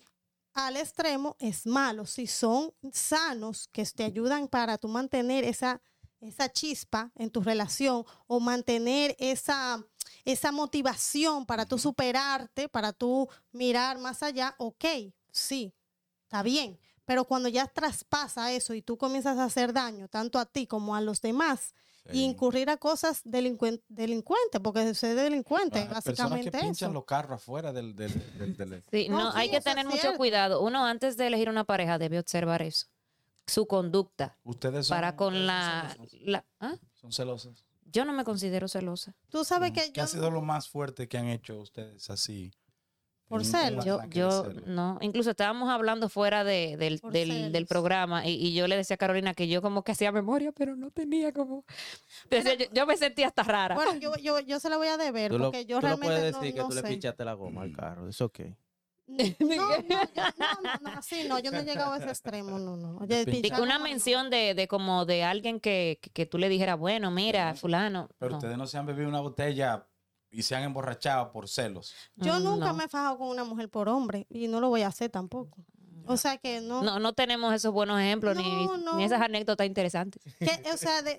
al 0.53 0.77
extremo 0.77 1.35
es 1.39 1.65
malo. 1.65 2.05
Si 2.05 2.27
son 2.27 2.71
sanos, 2.93 3.67
que 3.71 3.83
te 3.83 4.03
ayudan 4.03 4.47
para 4.47 4.77
tú 4.77 4.89
mantener 4.89 5.43
esa, 5.43 5.81
esa 6.21 6.53
chispa 6.53 7.11
en 7.15 7.31
tu 7.31 7.41
relación 7.41 8.05
o 8.27 8.39
mantener 8.39 9.15
esa, 9.17 9.83
esa 10.25 10.51
motivación 10.51 11.47
para 11.47 11.65
tú 11.65 11.79
superarte, 11.79 12.69
para 12.69 12.93
tú 12.93 13.27
mirar 13.51 13.97
más 13.97 14.21
allá, 14.21 14.53
ok, 14.59 14.85
sí, 15.31 15.73
está 16.25 16.43
bien. 16.43 16.79
Pero 17.09 17.25
cuando 17.25 17.49
ya 17.49 17.65
traspasa 17.65 18.51
eso 18.51 18.75
y 18.75 18.83
tú 18.83 18.95
comienzas 18.95 19.39
a 19.39 19.45
hacer 19.45 19.73
daño 19.73 20.07
tanto 20.09 20.37
a 20.37 20.45
ti 20.45 20.67
como 20.67 20.95
a 20.95 21.01
los 21.01 21.21
demás 21.21 21.73
y 22.05 22.11
sí. 22.11 22.23
incurrir 22.23 22.69
a 22.69 22.77
cosas 22.77 23.21
delincuentes, 23.25 23.83
delincuente, 23.89 24.59
porque 24.59 24.93
soy 24.93 25.15
delincuente, 25.15 25.79
Ah, 25.79 26.01
Personas 26.03 26.05
básicamente 26.05 26.51
que 26.51 26.57
pinchan 26.59 26.89
eso. 26.89 26.93
los 26.93 27.05
carros 27.05 27.37
afuera 27.41 27.73
del... 27.73 27.95
del, 27.95 28.13
del- 28.37 28.55
del- 28.55 28.83
Sí, 28.91 29.09
No, 29.09 29.17
no, 29.17 29.31
hay 29.35 29.49
que 29.49 29.59
tener 29.59 29.87
mucho 29.87 29.97
cierto. 30.01 30.17
cuidado. 30.19 30.61
Uno 30.61 30.85
antes 30.85 31.17
de 31.17 31.25
elegir 31.25 31.49
una 31.49 31.63
pareja 31.63 31.97
debe 31.97 32.19
observar 32.19 32.61
eso, 32.61 32.85
su 33.47 33.65
conducta 33.65 34.37
Ustedes 34.43 34.85
son, 34.85 34.95
para 34.95 35.15
con 35.15 35.47
la, 35.47 35.95
son 35.97 36.07
la- 36.31 36.45
¿ah? 36.59 36.75
Son 36.93 37.11
celosos. 37.11 37.65
Yo 37.91 38.05
no 38.05 38.13
me 38.13 38.23
considero 38.23 38.67
celosa. 38.67 39.15
Tú 39.29 39.43
sabes 39.43 39.71
Mm. 39.71 39.73
que 39.73 39.93
¿Qué 39.93 40.01
ha 40.01 40.05
sido 40.05 40.29
lo 40.29 40.43
más 40.43 40.69
fuerte 40.69 41.07
que 41.07 41.17
han 41.17 41.25
hecho 41.27 41.57
ustedes 41.57 42.07
así? 42.11 42.51
Por 43.29 43.45
celos. 43.45 43.85
Yo, 43.85 43.99
yo 44.09 44.45
no, 44.65 44.97
incluso 45.01 45.29
estábamos 45.29 45.69
hablando 45.69 46.09
fuera 46.09 46.43
de- 46.43 46.75
del, 46.77 46.99
del, 47.11 47.51
del 47.51 47.65
programa 47.67 48.25
y, 48.27 48.31
y 48.33 48.53
yo 48.55 48.67
le 48.67 48.75
decía 48.75 48.95
a 48.95 48.97
Carolina 48.97 49.33
que 49.35 49.47
yo 49.47 49.61
como 49.61 49.83
que 49.83 49.91
hacía 49.91 50.11
memoria, 50.11 50.51
pero 50.51 50.75
no 50.75 50.89
tenía 50.89 51.31
como... 51.31 51.63
Decía, 52.29 52.55
yo, 52.55 52.65
yo 52.73 52.85
me 52.87 52.97
sentía 52.97 53.27
hasta 53.27 53.43
rara. 53.43 53.75
bueno, 53.75 53.95
yo, 53.95 54.15
yo, 54.17 54.39
yo 54.39 54.59
se 54.59 54.69
la 54.69 54.77
voy 54.77 54.87
a 54.87 54.97
deber 54.97 55.31
Tú 55.31 55.37
lo, 55.37 55.45
porque 55.45 55.65
yo 55.65 55.77
tú 55.79 55.87
lo 55.87 55.95
realmente 55.95 56.07
puedes 56.17 56.33
no, 56.33 56.39
decir 56.41 56.53
que 56.55 56.61
no 56.61 56.67
tú 56.69 56.75
le 56.75 56.81
sé. 56.81 56.87
pinchaste 56.87 57.23
la 57.23 57.33
goma 57.33 57.61
al 57.61 57.71
carro. 57.71 58.07
Es 58.09 58.19
ok. 58.19 58.39
No, 59.07 59.15
no, 59.39 59.55
yo- 59.55 59.83
no, 59.89 59.99
no, 60.37 60.79
no, 60.81 60.89
así 60.97 61.27
no, 61.27 61.39
yo 61.39 61.49
no 61.51 61.57
he 61.59 61.63
llegado 61.65 61.93
a 61.93 61.97
ese 61.97 62.09
extremo, 62.09 62.59
no, 62.59 62.77
no. 62.77 62.97
Oye, 63.01 63.25
una 63.61 63.79
mención 63.79 64.29
de, 64.29 64.53
de 64.53 64.67
como 64.67 65.05
de 65.05 65.23
alguien 65.23 65.59
que, 65.59 65.97
que, 66.01 66.09
que 66.11 66.25
tú 66.27 66.37
le 66.37 66.47
dijeras, 66.49 66.77
bueno, 66.77 67.09
mira, 67.09 67.55
fulano. 67.55 68.09
Pero 68.19 68.31
no. 68.31 68.37
ustedes 68.37 68.57
no 68.57 68.67
se 68.67 68.77
han 68.77 68.85
bebido 68.85 69.09
una 69.09 69.19
botella 69.21 69.87
y 70.31 70.43
se 70.43 70.55
han 70.55 70.63
emborrachado 70.63 71.31
por 71.31 71.47
celos. 71.47 71.93
Yo 72.15 72.39
Mm, 72.39 72.43
nunca 72.43 72.67
no. 72.67 72.73
me 72.75 72.83
he 72.85 72.87
fajado 72.87 73.17
con 73.17 73.27
una 73.29 73.43
mujer 73.43 73.69
por 73.69 73.89
hombre 73.89 74.25
y 74.29 74.47
no 74.47 74.59
lo 74.59 74.69
voy 74.69 74.81
a 74.83 74.87
hacer 74.87 75.09
tampoco. 75.09 75.57
O 76.05 76.17
sea 76.17 76.37
que 76.39 76.59
no, 76.59 76.81
No, 76.81 76.97
no 76.97 77.13
tenemos 77.13 77.53
esos 77.53 77.71
buenos 77.71 77.99
ejemplos 77.99 78.35
ni, 78.35 78.65
No, 78.65 78.95
ni 78.97 79.03
esas 79.03 79.21
anécdotas 79.21 79.67
interesantes. 79.67 80.19
que, 80.39 80.71
o 80.73 80.77
sea, 80.77 81.03
de, 81.03 81.17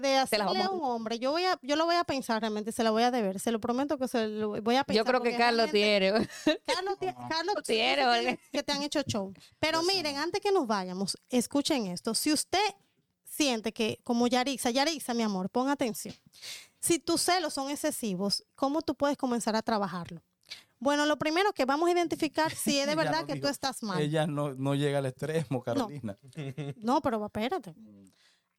de, 0.00 0.16
hacerle 0.18 0.62
a 0.62 0.68
un 0.70 0.82
hombre, 0.82 1.20
yo 1.20 1.30
voy 1.30 1.44
a, 1.44 1.56
yo 1.62 1.76
lo 1.76 1.84
voy 1.84 1.94
a 1.94 2.02
pensar 2.02 2.40
realmente, 2.40 2.72
se 2.72 2.82
la 2.82 2.90
voy 2.90 3.04
a 3.04 3.12
deber, 3.12 3.38
se 3.38 3.52
lo 3.52 3.60
prometo 3.60 3.98
que 3.98 4.08
se 4.08 4.26
lo 4.26 4.60
voy 4.60 4.74
a 4.74 4.82
pensar. 4.82 4.96
Yo 4.96 5.08
creo 5.08 5.22
que 5.22 5.36
Carlos 5.36 5.70
tiene. 5.70 6.28
Carlos, 6.66 7.62
Tiene, 7.64 8.38
que 8.50 8.62
te 8.64 8.72
han 8.72 8.82
hecho 8.82 9.02
show. 9.02 9.32
Pero 9.60 9.82
miren, 9.84 10.16
antes 10.16 10.40
que 10.40 10.50
nos 10.50 10.66
vayamos, 10.66 11.16
escuchen 11.28 11.86
esto. 11.86 12.12
Si 12.14 12.32
usted 12.32 12.58
siente 13.24 13.72
que, 13.72 14.00
como 14.02 14.26
Yarixa, 14.26 14.70
Yarixa, 14.70 15.14
mi 15.14 15.22
amor, 15.22 15.50
pon 15.50 15.68
atención. 15.68 16.14
Si 16.82 16.98
tus 16.98 17.20
celos 17.22 17.54
son 17.54 17.70
excesivos, 17.70 18.44
¿cómo 18.56 18.82
tú 18.82 18.96
puedes 18.96 19.16
comenzar 19.16 19.54
a 19.54 19.62
trabajarlo? 19.62 20.20
Bueno, 20.80 21.06
lo 21.06 21.16
primero 21.16 21.52
que 21.52 21.64
vamos 21.64 21.88
a 21.88 21.92
identificar 21.92 22.52
si 22.56 22.80
es 22.80 22.88
de 22.88 22.96
verdad 22.96 23.24
que 23.24 23.36
tú 23.36 23.46
estás 23.46 23.84
mal. 23.84 24.00
Ella 24.00 24.26
no, 24.26 24.52
no 24.54 24.74
llega 24.74 24.98
al 24.98 25.06
extremo, 25.06 25.62
Carolina. 25.62 26.18
No, 26.82 27.00
pero 27.00 27.24
espérate. 27.24 27.72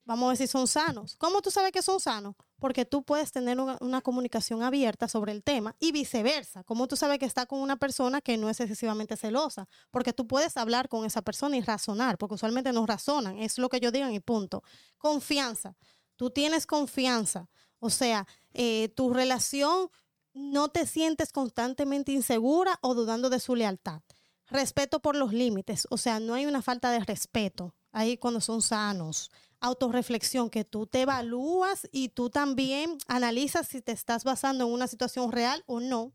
Vamos 0.06 0.26
a 0.26 0.30
ver 0.30 0.38
si 0.38 0.48
son 0.48 0.68
sanos. 0.68 1.18
¿Cómo 1.18 1.42
tú 1.42 1.52
sabes 1.52 1.74
que 1.74 1.82
son 1.82 2.00
sanos? 2.00 2.36
Porque 2.60 2.86
tú 2.86 3.04
puedes 3.04 3.32
tener 3.34 3.60
una, 3.60 3.78
una 3.82 4.00
comunicación 4.00 4.64
abierta 4.64 5.10
sobre 5.10 5.34
el 5.34 5.44
tema 5.44 5.76
y 5.80 5.92
viceversa. 5.92 6.64
¿Cómo 6.64 6.88
tú 6.88 6.96
sabes 6.96 7.20
que 7.20 7.26
está 7.26 7.46
con 7.46 7.60
una 7.60 7.76
persona 7.76 8.22
que 8.22 8.38
no 8.38 8.50
es 8.50 8.60
excesivamente 8.62 9.18
celosa? 9.18 9.68
Porque 9.92 10.14
tú 10.14 10.28
puedes 10.28 10.56
hablar 10.56 10.88
con 10.88 11.06
esa 11.06 11.22
persona 11.22 11.58
y 11.58 11.62
razonar, 11.62 12.18
porque 12.18 12.36
usualmente 12.36 12.72
no 12.72 12.86
razonan. 12.86 13.38
Es 13.40 13.58
lo 13.58 13.68
que 13.68 13.82
yo 13.82 13.92
digan 13.92 14.14
y 14.14 14.22
punto. 14.22 14.64
Confianza. 14.98 15.76
Tú 16.16 16.30
tienes 16.30 16.66
confianza. 16.66 17.50
O 17.84 17.90
sea, 17.90 18.26
eh, 18.54 18.90
tu 18.96 19.14
relación 19.14 19.90
no 20.34 20.70
te 20.70 20.88
sientes 20.88 21.32
constantemente 21.34 22.14
insegura 22.14 22.80
o 22.82 22.94
dudando 22.96 23.30
de 23.30 23.40
su 23.42 23.56
lealtad. 23.56 24.02
Respeto 24.48 25.02
por 25.02 25.16
los 25.18 25.34
límites, 25.34 25.86
o 25.90 25.98
sea, 25.98 26.20
no 26.22 26.34
hay 26.34 26.46
una 26.46 26.62
falta 26.62 26.92
de 26.92 27.02
respeto 27.02 27.76
ahí 27.92 28.18
cuando 28.18 28.40
son 28.40 28.62
sanos. 28.62 29.32
Autorreflexión, 29.60 30.50
que 30.50 30.64
tú 30.64 30.88
te 30.88 31.02
evalúas 31.02 31.88
y 31.92 32.10
tú 32.10 32.30
también 32.30 32.98
analizas 33.08 33.68
si 33.68 33.82
te 33.82 33.92
estás 33.92 34.24
basando 34.24 34.66
en 34.66 34.72
una 34.72 34.88
situación 34.88 35.32
real 35.32 35.64
o 35.68 35.80
no. 35.80 36.14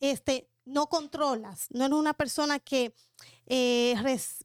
Este, 0.00 0.48
no 0.66 0.88
controlas, 0.88 1.68
no 1.70 1.86
eres 1.86 1.98
una 1.98 2.14
persona 2.14 2.58
que, 2.58 2.94
eh, 3.46 3.94
res- 4.02 4.44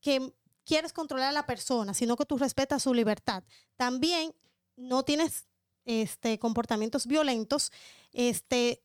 que 0.00 0.34
quieres 0.64 0.92
controlar 0.92 1.30
a 1.30 1.32
la 1.32 1.46
persona, 1.46 1.94
sino 1.94 2.16
que 2.16 2.26
tú 2.26 2.36
respetas 2.36 2.82
su 2.82 2.92
libertad. 2.92 3.42
También 3.76 4.34
no 4.76 5.02
tienes 5.02 5.46
este, 5.84 6.38
comportamientos 6.38 7.06
violentos, 7.06 7.72
este, 8.12 8.80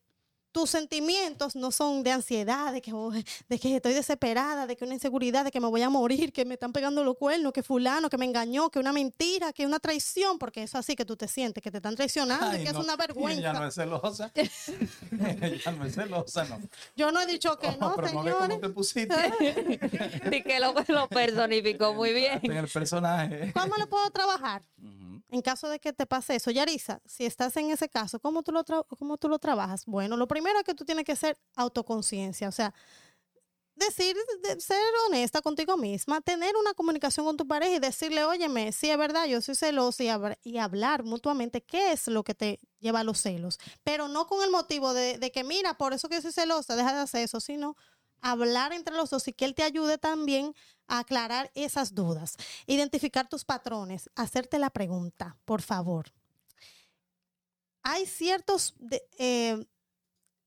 tus 0.52 0.68
sentimientos 0.68 1.54
no 1.54 1.70
son 1.70 2.02
de 2.02 2.10
ansiedad, 2.10 2.72
de 2.72 2.82
que, 2.82 2.92
oh, 2.92 3.10
de 3.48 3.58
que 3.58 3.76
estoy 3.76 3.94
desesperada, 3.94 4.66
de 4.66 4.76
que 4.76 4.84
una 4.84 4.94
inseguridad, 4.94 5.44
de 5.44 5.50
que 5.52 5.60
me 5.60 5.68
voy 5.68 5.82
a 5.82 5.90
morir, 5.90 6.32
que 6.32 6.44
me 6.44 6.54
están 6.54 6.72
pegando 6.72 7.04
los 7.04 7.16
cuernos, 7.16 7.52
que 7.52 7.62
fulano, 7.62 8.10
que 8.10 8.18
me 8.18 8.24
engañó, 8.24 8.68
que 8.70 8.78
una 8.80 8.92
mentira, 8.92 9.52
que 9.52 9.64
una 9.64 9.78
traición, 9.78 10.38
porque 10.38 10.64
eso 10.64 10.78
así 10.78 10.96
que 10.96 11.04
tú 11.04 11.16
te 11.16 11.28
sientes, 11.28 11.62
que 11.62 11.70
te 11.70 11.76
están 11.76 11.94
traicionando 11.94 12.46
Ay, 12.46 12.64
que 12.64 12.72
no. 12.72 12.80
es 12.80 12.84
una 12.84 12.96
vergüenza. 12.96 13.40
Ella 13.40 13.52
no 13.52 13.66
es 13.68 13.74
celosa. 13.74 14.32
Ella 15.40 15.72
no 15.72 15.84
es 15.84 15.94
celosa, 15.94 16.44
no. 16.44 16.60
Yo 16.96 17.12
no 17.12 17.20
he 17.20 17.26
dicho 17.26 17.56
que 17.58 17.68
no, 17.76 17.94
pero 17.94 18.12
no 18.12 18.22
ve 18.24 18.32
cómo 18.32 18.46
señores. 18.46 18.60
te 18.60 18.68
pusiste. 18.70 19.14
Y 20.32 20.42
que 20.42 20.58
lo, 20.58 20.74
lo 20.88 21.08
personificó 21.08 21.94
muy 21.94 22.12
bien. 22.12 22.40
En 22.42 22.56
el 22.56 22.66
personaje. 22.68 23.52
¿Cómo 23.52 23.76
lo 23.76 23.88
puedo 23.88 24.10
trabajar? 24.10 24.62
Ujú. 24.82 24.99
En 25.30 25.42
caso 25.42 25.68
de 25.68 25.78
que 25.78 25.92
te 25.92 26.06
pase 26.06 26.34
eso, 26.34 26.50
Yarisa, 26.50 27.00
si 27.06 27.24
estás 27.24 27.56
en 27.56 27.70
ese 27.70 27.88
caso, 27.88 28.18
¿cómo 28.18 28.42
tú 28.42 28.50
lo, 28.52 28.64
cómo 28.98 29.16
tú 29.16 29.28
lo 29.28 29.38
trabajas? 29.38 29.86
Bueno, 29.86 30.16
lo 30.16 30.26
primero 30.26 30.58
es 30.58 30.64
que 30.64 30.74
tú 30.74 30.84
tienes 30.84 31.04
que 31.04 31.14
ser 31.14 31.38
autoconciencia, 31.54 32.48
o 32.48 32.52
sea, 32.52 32.74
decir, 33.76 34.16
de- 34.42 34.60
ser 34.60 34.82
honesta 35.06 35.40
contigo 35.40 35.76
misma, 35.76 36.20
tener 36.20 36.54
una 36.56 36.74
comunicación 36.74 37.24
con 37.26 37.36
tu 37.36 37.46
pareja 37.46 37.76
y 37.76 37.78
decirle, 37.78 38.24
óyeme, 38.24 38.72
sí 38.72 38.90
es 38.90 38.98
verdad, 38.98 39.26
yo 39.26 39.40
soy 39.40 39.54
celosa 39.54 40.04
y, 40.42 40.58
hablar 40.58 41.04
mutuamente 41.04 41.62
qué 41.62 41.92
es 41.92 42.06
lo 42.08 42.22
que 42.22 42.34
te 42.34 42.58
lleva 42.78 43.00
a 43.00 43.04
los 43.04 43.20
celos, 43.20 43.58
pero 43.82 44.08
no 44.08 44.26
con 44.26 44.42
el 44.44 44.50
motivo 44.50 44.92
de, 44.92 45.18
de 45.18 45.32
que, 45.32 45.44
mira, 45.44 45.74
por 45.78 45.92
eso 45.92 46.08
que 46.08 46.16
yo 46.16 46.22
soy 46.22 46.32
celosa, 46.32 46.76
deja 46.76 46.92
de 46.92 47.00
hacer 47.00 47.22
eso, 47.22 47.40
sino 47.40 47.76
hablar 48.20 48.72
entre 48.72 48.94
los 48.94 49.10
dos 49.10 49.26
y 49.28 49.32
que 49.32 49.46
él 49.46 49.54
te 49.54 49.62
ayude 49.62 49.96
también 49.96 50.54
aclarar 50.98 51.50
esas 51.54 51.94
dudas, 51.94 52.36
identificar 52.66 53.28
tus 53.28 53.44
patrones, 53.44 54.10
hacerte 54.16 54.58
la 54.58 54.70
pregunta, 54.70 55.36
por 55.44 55.62
favor. 55.62 56.12
Hay 57.82 58.06
ciertos, 58.06 58.74
de- 58.78 59.06
eh, 59.18 59.66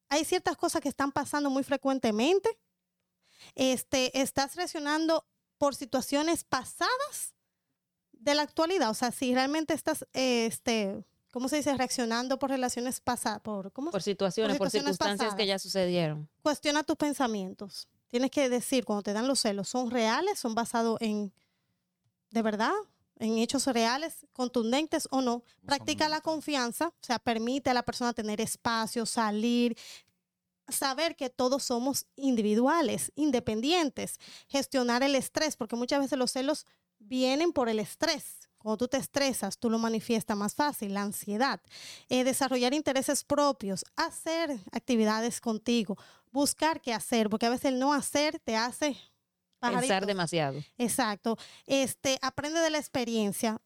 hay 0.10 0.26
ciertas 0.26 0.56
cosas 0.58 0.82
que 0.82 0.90
están 0.90 1.12
pasando 1.12 1.50
muy 1.50 1.64
frecuentemente. 1.64 2.50
Este, 3.56 4.20
estás 4.22 4.56
reaccionando 4.56 5.26
por 5.58 5.76
situaciones 5.76 6.44
pasadas 6.44 7.34
de 8.12 8.36
la 8.36 8.44
actualidad, 8.44 8.90
o 8.90 8.94
sea, 8.94 9.12
si 9.12 9.34
realmente 9.34 9.74
estás, 9.74 10.06
eh, 10.14 10.46
este, 10.46 11.04
¿cómo 11.32 11.50
se 11.50 11.58
dice? 11.58 11.76
Reaccionando 11.76 12.40
por 12.40 12.50
relaciones 12.52 13.02
pasadas, 13.02 13.42
por, 13.42 13.72
¿cómo 13.74 13.92
Por 13.92 14.02
situaciones, 14.02 14.58
por, 14.58 14.68
situaciones 14.68 14.96
circunstancias 14.98 15.36
que 15.36 15.46
ya 15.46 15.60
sucedieron. 15.60 16.30
cuestiona 16.42 16.84
tus 16.84 16.96
pensamientos. 16.96 17.88
Tienes 18.14 18.30
que 18.30 18.48
decir 18.48 18.86
cuando 18.86 19.02
te 19.02 19.12
dan 19.12 19.28
los 19.28 19.40
celos, 19.40 19.68
¿son 19.68 19.90
reales? 19.90 20.38
¿Son 20.38 20.54
basados 20.54 21.02
en, 21.02 21.34
de 22.30 22.44
verdad? 22.44 22.72
¿En 23.18 23.40
hechos 23.40 23.66
reales, 23.66 24.28
contundentes 24.34 25.08
o 25.10 25.22
no? 25.22 25.44
Practica 25.66 26.08
la 26.08 26.22
confianza, 26.22 26.90
o 26.90 27.04
sea, 27.04 27.18
permite 27.18 27.72
a 27.72 27.74
la 27.74 27.82
persona 27.82 28.14
tener 28.14 28.40
espacio, 28.40 29.08
salir, 29.08 29.76
saber 30.68 31.16
que 31.16 31.32
todos 31.32 31.64
somos 31.64 32.06
individuales, 32.16 33.12
independientes, 33.16 34.20
gestionar 34.48 35.02
el 35.02 35.16
estrés, 35.16 35.56
porque 35.56 35.76
muchas 35.76 36.02
veces 36.02 36.20
los 36.20 36.30
celos 36.30 36.68
vienen 37.00 37.52
por 37.52 37.68
el 37.68 37.80
estrés. 37.80 38.48
Cuando 38.64 38.78
tú 38.78 38.88
te 38.88 38.98
estresas, 38.98 39.58
tú 39.58 39.70
lo 39.70 39.78
manifiestas 39.78 40.38
más 40.38 40.56
fácil, 40.56 40.94
la 40.94 41.02
ansiedad. 41.02 41.60
Eh, 42.08 42.24
desarrollar 42.24 42.74
intereses 42.74 43.26
propios, 43.26 43.84
hacer 43.98 44.58
actividades 44.72 45.42
contigo, 45.42 45.98
buscar 46.32 46.80
qué 46.80 46.94
hacer, 46.94 47.30
porque 47.30 47.46
a 47.46 47.50
veces 47.50 47.66
el 47.66 47.80
no 47.80 47.94
hacer 47.94 48.40
te 48.40 48.56
hace 48.56 48.98
Pensar 49.60 49.82
pajaritos. 49.82 50.08
demasiado. 50.08 50.64
Exacto. 50.78 51.38
Este, 51.66 52.18
aprende 52.22 52.60
de 52.62 52.70
la 52.70 52.78
experiencia. 52.78 53.62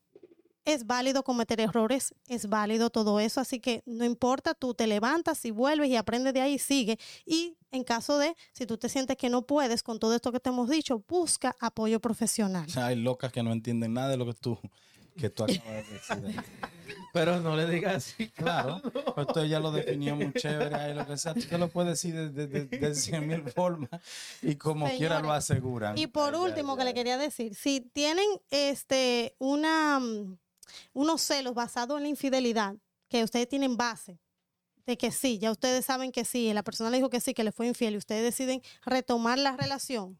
Es 0.67 0.85
válido 0.85 1.23
cometer 1.23 1.61
errores, 1.61 2.13
es 2.27 2.49
válido 2.49 2.89
todo 2.89 3.21
eso, 3.21 3.39
así 3.39 3.61
que 3.61 3.83
no 3.85 4.03
importa, 4.03 4.53
tú 4.53 4.73
te 4.73 4.85
levantas 4.85 5.45
y 5.45 5.51
vuelves 5.51 5.87
y 5.87 5.95
aprendes 5.95 6.33
de 6.33 6.41
ahí 6.41 6.55
y 6.55 6.59
sigue. 6.59 6.99
Y 7.25 7.55
en 7.71 7.85
caso 7.85 8.17
de, 8.17 8.35
si 8.51 8.65
tú 8.65 8.77
te 8.77 8.89
sientes 8.89 9.15
que 9.15 9.29
no 9.29 9.43
puedes 9.43 9.81
con 9.81 9.97
todo 9.97 10.13
esto 10.13 10.29
que 10.33 10.41
te 10.41 10.49
hemos 10.49 10.69
dicho, 10.69 11.01
busca 11.07 11.55
apoyo 11.61 12.01
profesional. 12.01 12.67
Hay 12.75 12.97
locas 12.97 13.31
que 13.31 13.41
no 13.43 13.53
entienden 13.53 13.93
nada 13.93 14.09
de 14.09 14.17
lo 14.17 14.25
que 14.25 14.33
tú, 14.33 14.59
que 15.15 15.29
tú 15.29 15.45
acabas 15.45 15.63
de 15.63 15.93
decir. 15.93 16.43
Pero 17.13 17.39
no 17.39 17.55
le 17.55 17.65
digas 17.65 17.95
así. 17.95 18.27
Claro, 18.31 18.81
esto 19.17 19.41
ella 19.41 19.61
lo 19.61 19.71
definió 19.71 20.17
muy 20.17 20.33
chévere, 20.33 20.75
ahí 20.75 20.93
lo 20.93 21.07
que 21.07 21.15
sea, 21.15 21.33
tú 21.33 21.43
te 21.43 21.57
lo 21.57 21.69
puedes 21.69 21.91
decir 21.91 22.13
de, 22.13 22.29
de, 22.29 22.47
de, 22.47 22.65
de 22.65 22.93
cien 22.93 23.25
mil 23.25 23.43
formas 23.43 24.01
y 24.41 24.55
como 24.55 24.85
quiera 24.97 25.21
lo 25.21 25.31
aseguran. 25.31 25.97
Y 25.97 26.07
por 26.07 26.35
Ay, 26.35 26.41
último, 26.41 26.73
ay, 26.73 26.79
que 26.79 26.83
le 26.83 26.93
quería 26.93 27.17
decir, 27.17 27.55
si 27.55 27.79
tienen 27.79 28.27
este 28.49 29.33
una 29.39 29.99
mm, 30.01 30.37
unos 30.93 31.21
celos 31.21 31.53
basados 31.53 31.97
en 31.97 32.03
la 32.03 32.09
infidelidad, 32.09 32.75
que 33.09 33.23
ustedes 33.23 33.47
tienen 33.47 33.77
base 33.77 34.19
de 34.87 34.97
que 34.97 35.11
sí, 35.11 35.37
ya 35.37 35.51
ustedes 35.51 35.85
saben 35.85 36.11
que 36.11 36.23
sí, 36.23 36.51
la 36.53 36.63
persona 36.63 36.89
le 36.89 36.97
dijo 36.97 37.09
que 37.09 37.19
sí, 37.19 37.33
que 37.33 37.43
le 37.43 37.51
fue 37.51 37.67
infiel 37.67 37.95
y 37.95 37.97
ustedes 37.97 38.23
deciden 38.23 38.61
retomar 38.85 39.37
la 39.37 39.55
relación. 39.57 40.17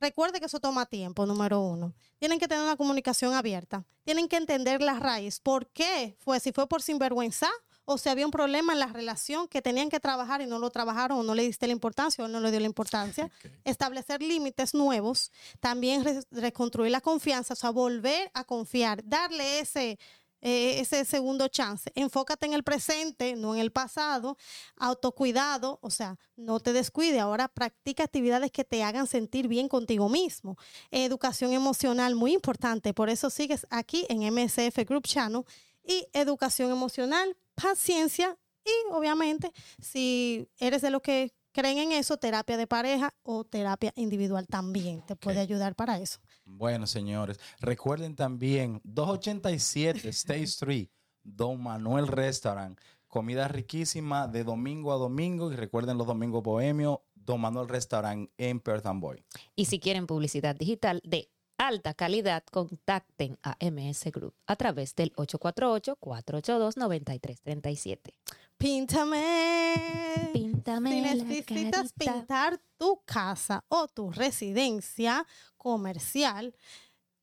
Recuerde 0.00 0.40
que 0.40 0.46
eso 0.46 0.58
toma 0.58 0.86
tiempo, 0.86 1.24
número 1.26 1.60
uno. 1.60 1.94
Tienen 2.18 2.40
que 2.40 2.48
tener 2.48 2.64
una 2.64 2.76
comunicación 2.76 3.34
abierta. 3.34 3.86
Tienen 4.02 4.26
que 4.26 4.36
entender 4.36 4.82
la 4.82 4.98
raíz. 4.98 5.38
¿Por 5.38 5.68
qué 5.68 6.16
fue? 6.18 6.40
Si 6.40 6.50
fue 6.50 6.66
por 6.66 6.82
sinvergüenza 6.82 7.48
o 7.84 7.98
si 7.98 8.08
había 8.08 8.24
un 8.24 8.30
problema 8.30 8.72
en 8.72 8.78
la 8.78 8.86
relación 8.86 9.48
que 9.48 9.60
tenían 9.62 9.88
que 9.88 9.98
trabajar 10.00 10.40
y 10.40 10.46
no 10.46 10.58
lo 10.58 10.70
trabajaron 10.70 11.18
o 11.18 11.22
no 11.22 11.34
le 11.34 11.42
diste 11.42 11.66
la 11.66 11.72
importancia 11.72 12.24
o 12.24 12.28
no 12.28 12.40
le 12.40 12.50
dio 12.50 12.60
la 12.60 12.66
importancia. 12.66 13.30
Establecer 13.64 14.22
límites 14.22 14.72
nuevos. 14.74 15.30
También 15.60 16.04
re- 16.04 16.22
reconstruir 16.30 16.90
la 16.92 17.00
confianza, 17.00 17.54
o 17.54 17.56
sea, 17.56 17.70
volver 17.70 18.30
a 18.34 18.44
confiar, 18.44 19.02
darle 19.04 19.58
ese, 19.60 19.98
eh, 20.40 20.80
ese 20.80 21.04
segundo 21.04 21.48
chance. 21.48 21.90
Enfócate 21.94 22.46
en 22.46 22.52
el 22.52 22.62
presente, 22.62 23.34
no 23.34 23.54
en 23.54 23.60
el 23.60 23.72
pasado. 23.72 24.36
Autocuidado, 24.76 25.78
o 25.82 25.90
sea, 25.90 26.18
no 26.36 26.60
te 26.60 26.72
descuide. 26.72 27.18
Ahora 27.20 27.48
practica 27.48 28.04
actividades 28.04 28.50
que 28.50 28.64
te 28.64 28.82
hagan 28.82 29.06
sentir 29.06 29.48
bien 29.48 29.68
contigo 29.68 30.08
mismo. 30.08 30.56
Educación 30.90 31.52
emocional, 31.52 32.14
muy 32.14 32.32
importante. 32.32 32.92
Por 32.94 33.08
eso 33.08 33.30
sigues 33.30 33.66
aquí 33.70 34.04
en 34.08 34.22
MSF 34.22 34.76
Group 34.86 35.04
Channel. 35.06 35.44
Y 35.84 36.06
educación 36.12 36.70
emocional, 36.70 37.36
paciencia 37.54 38.38
y 38.64 38.92
obviamente 38.92 39.52
si 39.80 40.48
eres 40.58 40.82
de 40.82 40.90
los 40.90 41.02
que 41.02 41.32
creen 41.52 41.78
en 41.78 41.92
eso, 41.92 42.16
terapia 42.16 42.56
de 42.56 42.66
pareja 42.66 43.14
o 43.22 43.44
terapia 43.44 43.92
individual 43.96 44.46
también 44.46 45.02
te 45.02 45.16
puede 45.16 45.40
ayudar 45.40 45.74
para 45.74 45.98
eso. 45.98 46.18
Bueno, 46.44 46.86
señores, 46.86 47.38
recuerden 47.60 48.16
también 48.16 48.80
287 48.84 50.08
State 50.08 50.42
Street, 50.44 50.88
Don 51.22 51.62
Manuel 51.62 52.08
Restaurant. 52.08 52.78
Comida 53.06 53.46
riquísima 53.46 54.26
de 54.26 54.42
domingo 54.42 54.92
a 54.92 54.96
domingo 54.96 55.52
y 55.52 55.56
recuerden 55.56 55.98
los 55.98 56.06
domingos 56.06 56.42
bohemios, 56.42 57.00
Don 57.14 57.40
Manuel 57.40 57.68
Restaurant 57.68 58.30
en 58.38 58.58
Perth 58.58 58.86
and 58.86 59.02
Boy. 59.02 59.22
Y 59.54 59.66
si 59.66 59.78
quieren 59.78 60.06
publicidad 60.06 60.56
digital 60.56 61.00
de 61.04 61.30
alta 61.66 61.94
calidad, 61.94 62.44
contacten 62.50 63.38
a 63.42 63.56
MS 63.60 64.10
Group 64.12 64.34
a 64.46 64.56
través 64.56 64.94
del 64.94 65.12
848-482-9337. 65.14 68.12
Píntame. 68.58 70.30
Píntame 70.32 70.90
si 70.90 71.00
necesitas 71.00 71.92
pintar 71.92 72.60
tu 72.76 73.00
casa 73.04 73.64
o 73.68 73.86
tu 73.88 74.10
residencia 74.10 75.26
comercial, 75.56 76.54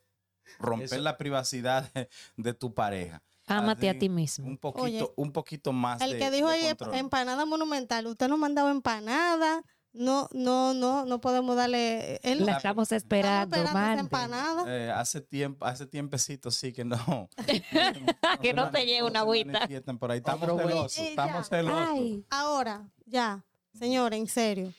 romper 0.58 0.86
Eso- 0.86 0.98
la 1.00 1.16
privacidad 1.16 1.90
de, 1.92 2.08
de 2.36 2.54
tu 2.54 2.74
pareja. 2.74 3.22
Ámate 3.48 3.88
a 3.88 3.98
ti 3.98 4.08
mismo. 4.08 4.46
Un 4.46 4.58
poquito, 4.58 4.82
Oye, 4.84 5.06
un 5.16 5.32
poquito 5.32 5.72
más 5.72 6.00
El 6.00 6.12
de- 6.12 6.18
que 6.18 6.30
dijo 6.30 6.48
ahí 6.48 6.66
empanada 6.92 7.44
monumental, 7.46 8.06
usted 8.06 8.28
nos 8.28 8.38
mandaba 8.38 8.70
empanada, 8.70 9.62
no, 9.92 10.28
no, 10.32 10.74
no, 10.74 11.04
no 11.06 11.20
podemos 11.20 11.56
darle. 11.56 12.20
Él, 12.22 12.44
La 12.44 12.56
estamos 12.58 12.90
estamos 12.90 12.92
esperando, 12.92 13.56
esperando 13.56 14.00
empanada. 14.00 14.64
Eh, 14.68 14.90
hace 14.90 15.20
tiempo, 15.20 15.64
hace 15.64 15.86
tiempecito 15.86 16.50
sí 16.50 16.72
que 16.72 16.84
no. 16.84 17.28
Que 18.42 18.52
no 18.52 18.70
te 18.70 18.84
llegue 18.86 19.02
una 19.02 19.20
agüita. 19.20 19.66
por 19.98 20.10
ahí. 20.12 20.18
Estamos 20.18 20.48
Otro 20.48 20.68
celosos, 20.68 20.98
Eh, 20.98 21.08
estamos 21.10 21.48
celosos. 21.48 21.88
Ay, 21.90 22.24
Ahora, 22.30 22.88
ya, 23.06 23.44
señores, 23.72 24.20
en 24.20 24.26
serio, 24.28 24.72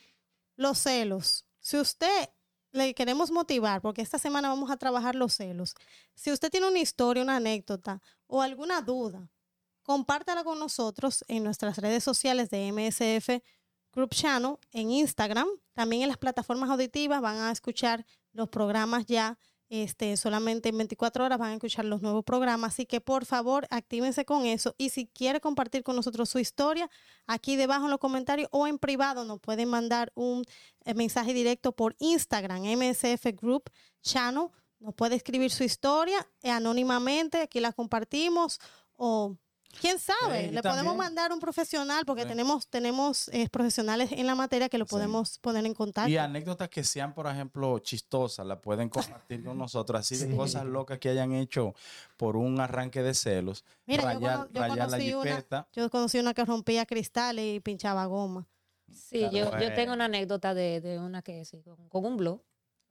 los 0.56 0.78
celos. 0.78 1.44
Si 1.58 1.76
usted 1.76 2.28
le 2.72 2.94
queremos 2.94 3.30
motivar, 3.30 3.80
porque 3.80 4.02
esta 4.02 4.18
semana 4.18 4.48
vamos 4.48 4.70
a 4.70 4.76
trabajar 4.76 5.14
los 5.14 5.34
celos. 5.34 5.74
Si 6.14 6.30
usted 6.30 6.50
tiene 6.50 6.68
una 6.68 6.78
historia, 6.78 7.22
una 7.22 7.36
anécdota 7.36 8.00
o 8.26 8.42
alguna 8.42 8.80
duda, 8.80 9.28
compártala 9.82 10.44
con 10.44 10.58
nosotros 10.58 11.24
en 11.28 11.44
nuestras 11.44 11.78
redes 11.78 12.04
sociales 12.04 12.50
de 12.50 12.72
MSF 12.72 13.42
Group 13.92 14.10
Channel, 14.10 14.56
en 14.72 14.90
Instagram, 14.90 15.48
también 15.72 16.02
en 16.02 16.08
las 16.08 16.18
plataformas 16.18 16.70
auditivas 16.70 17.20
van 17.20 17.38
a 17.38 17.50
escuchar 17.50 18.06
los 18.32 18.48
programas 18.48 19.06
ya. 19.06 19.38
Este, 19.70 20.16
solamente 20.16 20.68
en 20.68 20.78
24 20.78 21.24
horas 21.24 21.38
van 21.38 21.50
a 21.50 21.54
escuchar 21.54 21.84
los 21.84 22.02
nuevos 22.02 22.24
programas, 22.24 22.72
así 22.72 22.86
que 22.86 23.00
por 23.00 23.24
favor 23.24 23.68
actívense 23.70 24.24
con 24.24 24.44
eso 24.44 24.74
y 24.78 24.90
si 24.90 25.06
quiere 25.06 25.40
compartir 25.40 25.84
con 25.84 25.94
nosotros 25.94 26.28
su 26.28 26.40
historia, 26.40 26.90
aquí 27.28 27.54
debajo 27.54 27.84
en 27.84 27.92
los 27.92 28.00
comentarios 28.00 28.48
o 28.50 28.66
en 28.66 28.80
privado 28.80 29.24
nos 29.24 29.38
pueden 29.38 29.68
mandar 29.68 30.10
un 30.16 30.44
eh, 30.84 30.94
mensaje 30.94 31.32
directo 31.32 31.70
por 31.70 31.94
Instagram, 32.00 32.62
MSF 32.64 33.26
Group 33.40 33.70
Channel. 34.02 34.48
Nos 34.80 34.92
puede 34.94 35.14
escribir 35.14 35.52
su 35.52 35.62
historia 35.62 36.26
eh, 36.42 36.50
anónimamente, 36.50 37.40
aquí 37.40 37.60
la 37.60 37.72
compartimos 37.72 38.58
o 38.96 39.36
quién 39.78 39.98
sabe, 39.98 40.48
Sí, 40.48 40.50
le 40.54 40.62
podemos 40.62 40.76
también- 40.78 40.96
mandar 40.96 41.32
un 41.32 41.40
profesional 41.40 42.04
porque 42.06 42.22
Sí. 42.22 42.28
tenemos 42.28 42.66
tenemos 42.68 43.28
eh, 43.28 43.48
profesionales 43.50 44.10
en 44.12 44.26
la 44.26 44.34
materia 44.34 44.68
que 44.68 44.78
lo 44.78 44.84
Sí. 44.86 44.90
podemos 44.90 45.38
poner 45.38 45.64
en 45.66 45.74
contacto. 45.74 46.10
Y 46.10 46.16
anécdotas 46.16 46.68
que 46.68 46.82
sean, 46.84 47.14
por 47.14 47.26
ejemplo, 47.26 47.78
chistosas, 47.78 48.46
las 48.46 48.58
pueden 48.58 48.88
compartir 49.24 49.44
con 49.44 49.58
nosotros, 49.58 50.00
así 50.00 50.16
de 50.16 50.34
cosas 50.34 50.64
locas 50.64 50.98
que 50.98 51.08
hayan 51.10 51.32
hecho 51.32 51.74
por 52.16 52.36
un 52.36 52.58
arranque 52.60 53.02
de 53.02 53.14
celos. 53.14 53.64
Mira, 53.86 54.02
yo 54.02 54.08
rayar, 54.08 54.36
cono- 54.38 54.50
yo 54.52 54.60
rayar 54.60 54.76
la 54.78 54.84
conocí 54.86 55.14
una- 55.14 55.30
jipeta. 55.30 55.68
Yo 55.72 55.90
conocí 55.90 56.18
una 56.18 56.34
que 56.34 56.44
rompía 56.44 56.86
cristales 56.86 57.56
y 57.56 57.60
pinchaba 57.60 58.06
goma. 58.06 58.46
sí, 58.92 59.20
yo, 59.32 59.56
yo 59.58 59.72
tengo 59.74 59.92
una 59.92 60.06
anécdota 60.06 60.52
de, 60.52 60.80
de 60.80 60.98
una 60.98 61.22
que 61.22 61.44
sí, 61.44 61.62
con, 61.62 61.88
con 61.88 62.04
un 62.04 62.16
blog, 62.16 62.42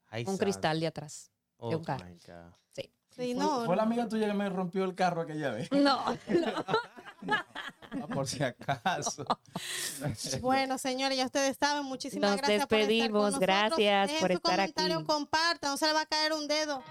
Ay, 0.08 0.24
un 0.28 0.38
cristal 0.38 0.80
de 0.80 0.88
atrás. 0.88 1.30
Oh 1.58 1.70
de 1.70 1.76
un 1.76 1.84
carro. 1.84 2.06
my 2.06 2.14
God. 2.26 2.54
Sí. 2.72 2.90
Sí, 3.20 3.34
Fue- 3.36 3.44
no, 3.44 3.66
Fue 3.66 3.76
la 3.76 3.84
amiga 3.84 4.08
tuya 4.08 4.28
que 4.28 4.34
me 4.34 4.50
rompió 4.50 4.84
el 4.86 4.96
carro 4.96 5.22
aquella 5.22 5.52
vez. 5.52 5.70
No, 5.72 6.04
Ah, 7.92 8.06
por 8.14 8.28
si 8.28 8.42
acaso. 8.44 9.26
Bueno, 10.42 10.78
señores, 10.78 11.18
ya 11.18 11.26
ustedes 11.26 11.58
saben, 11.60 11.84
muchísimas 11.86 12.32
Nos 12.32 12.38
gracias 12.38 12.68
por 12.68 12.78
estar 12.78 12.88
con 12.88 12.88
despedimos, 12.88 13.22
nosotros. 13.24 13.40
gracias 13.42 14.08
Dejen 14.08 14.20
por 14.22 14.30
su 14.32 14.38
estar 14.38 14.56
comentario, 14.56 14.96
aquí. 14.98 15.06
compartan, 15.06 15.72
no 15.72 15.78
se 15.78 15.88
le 15.88 15.94
va 15.94 16.02
a 16.02 16.06
caer 16.06 16.34
un 16.34 16.48
dedo. 16.48 16.84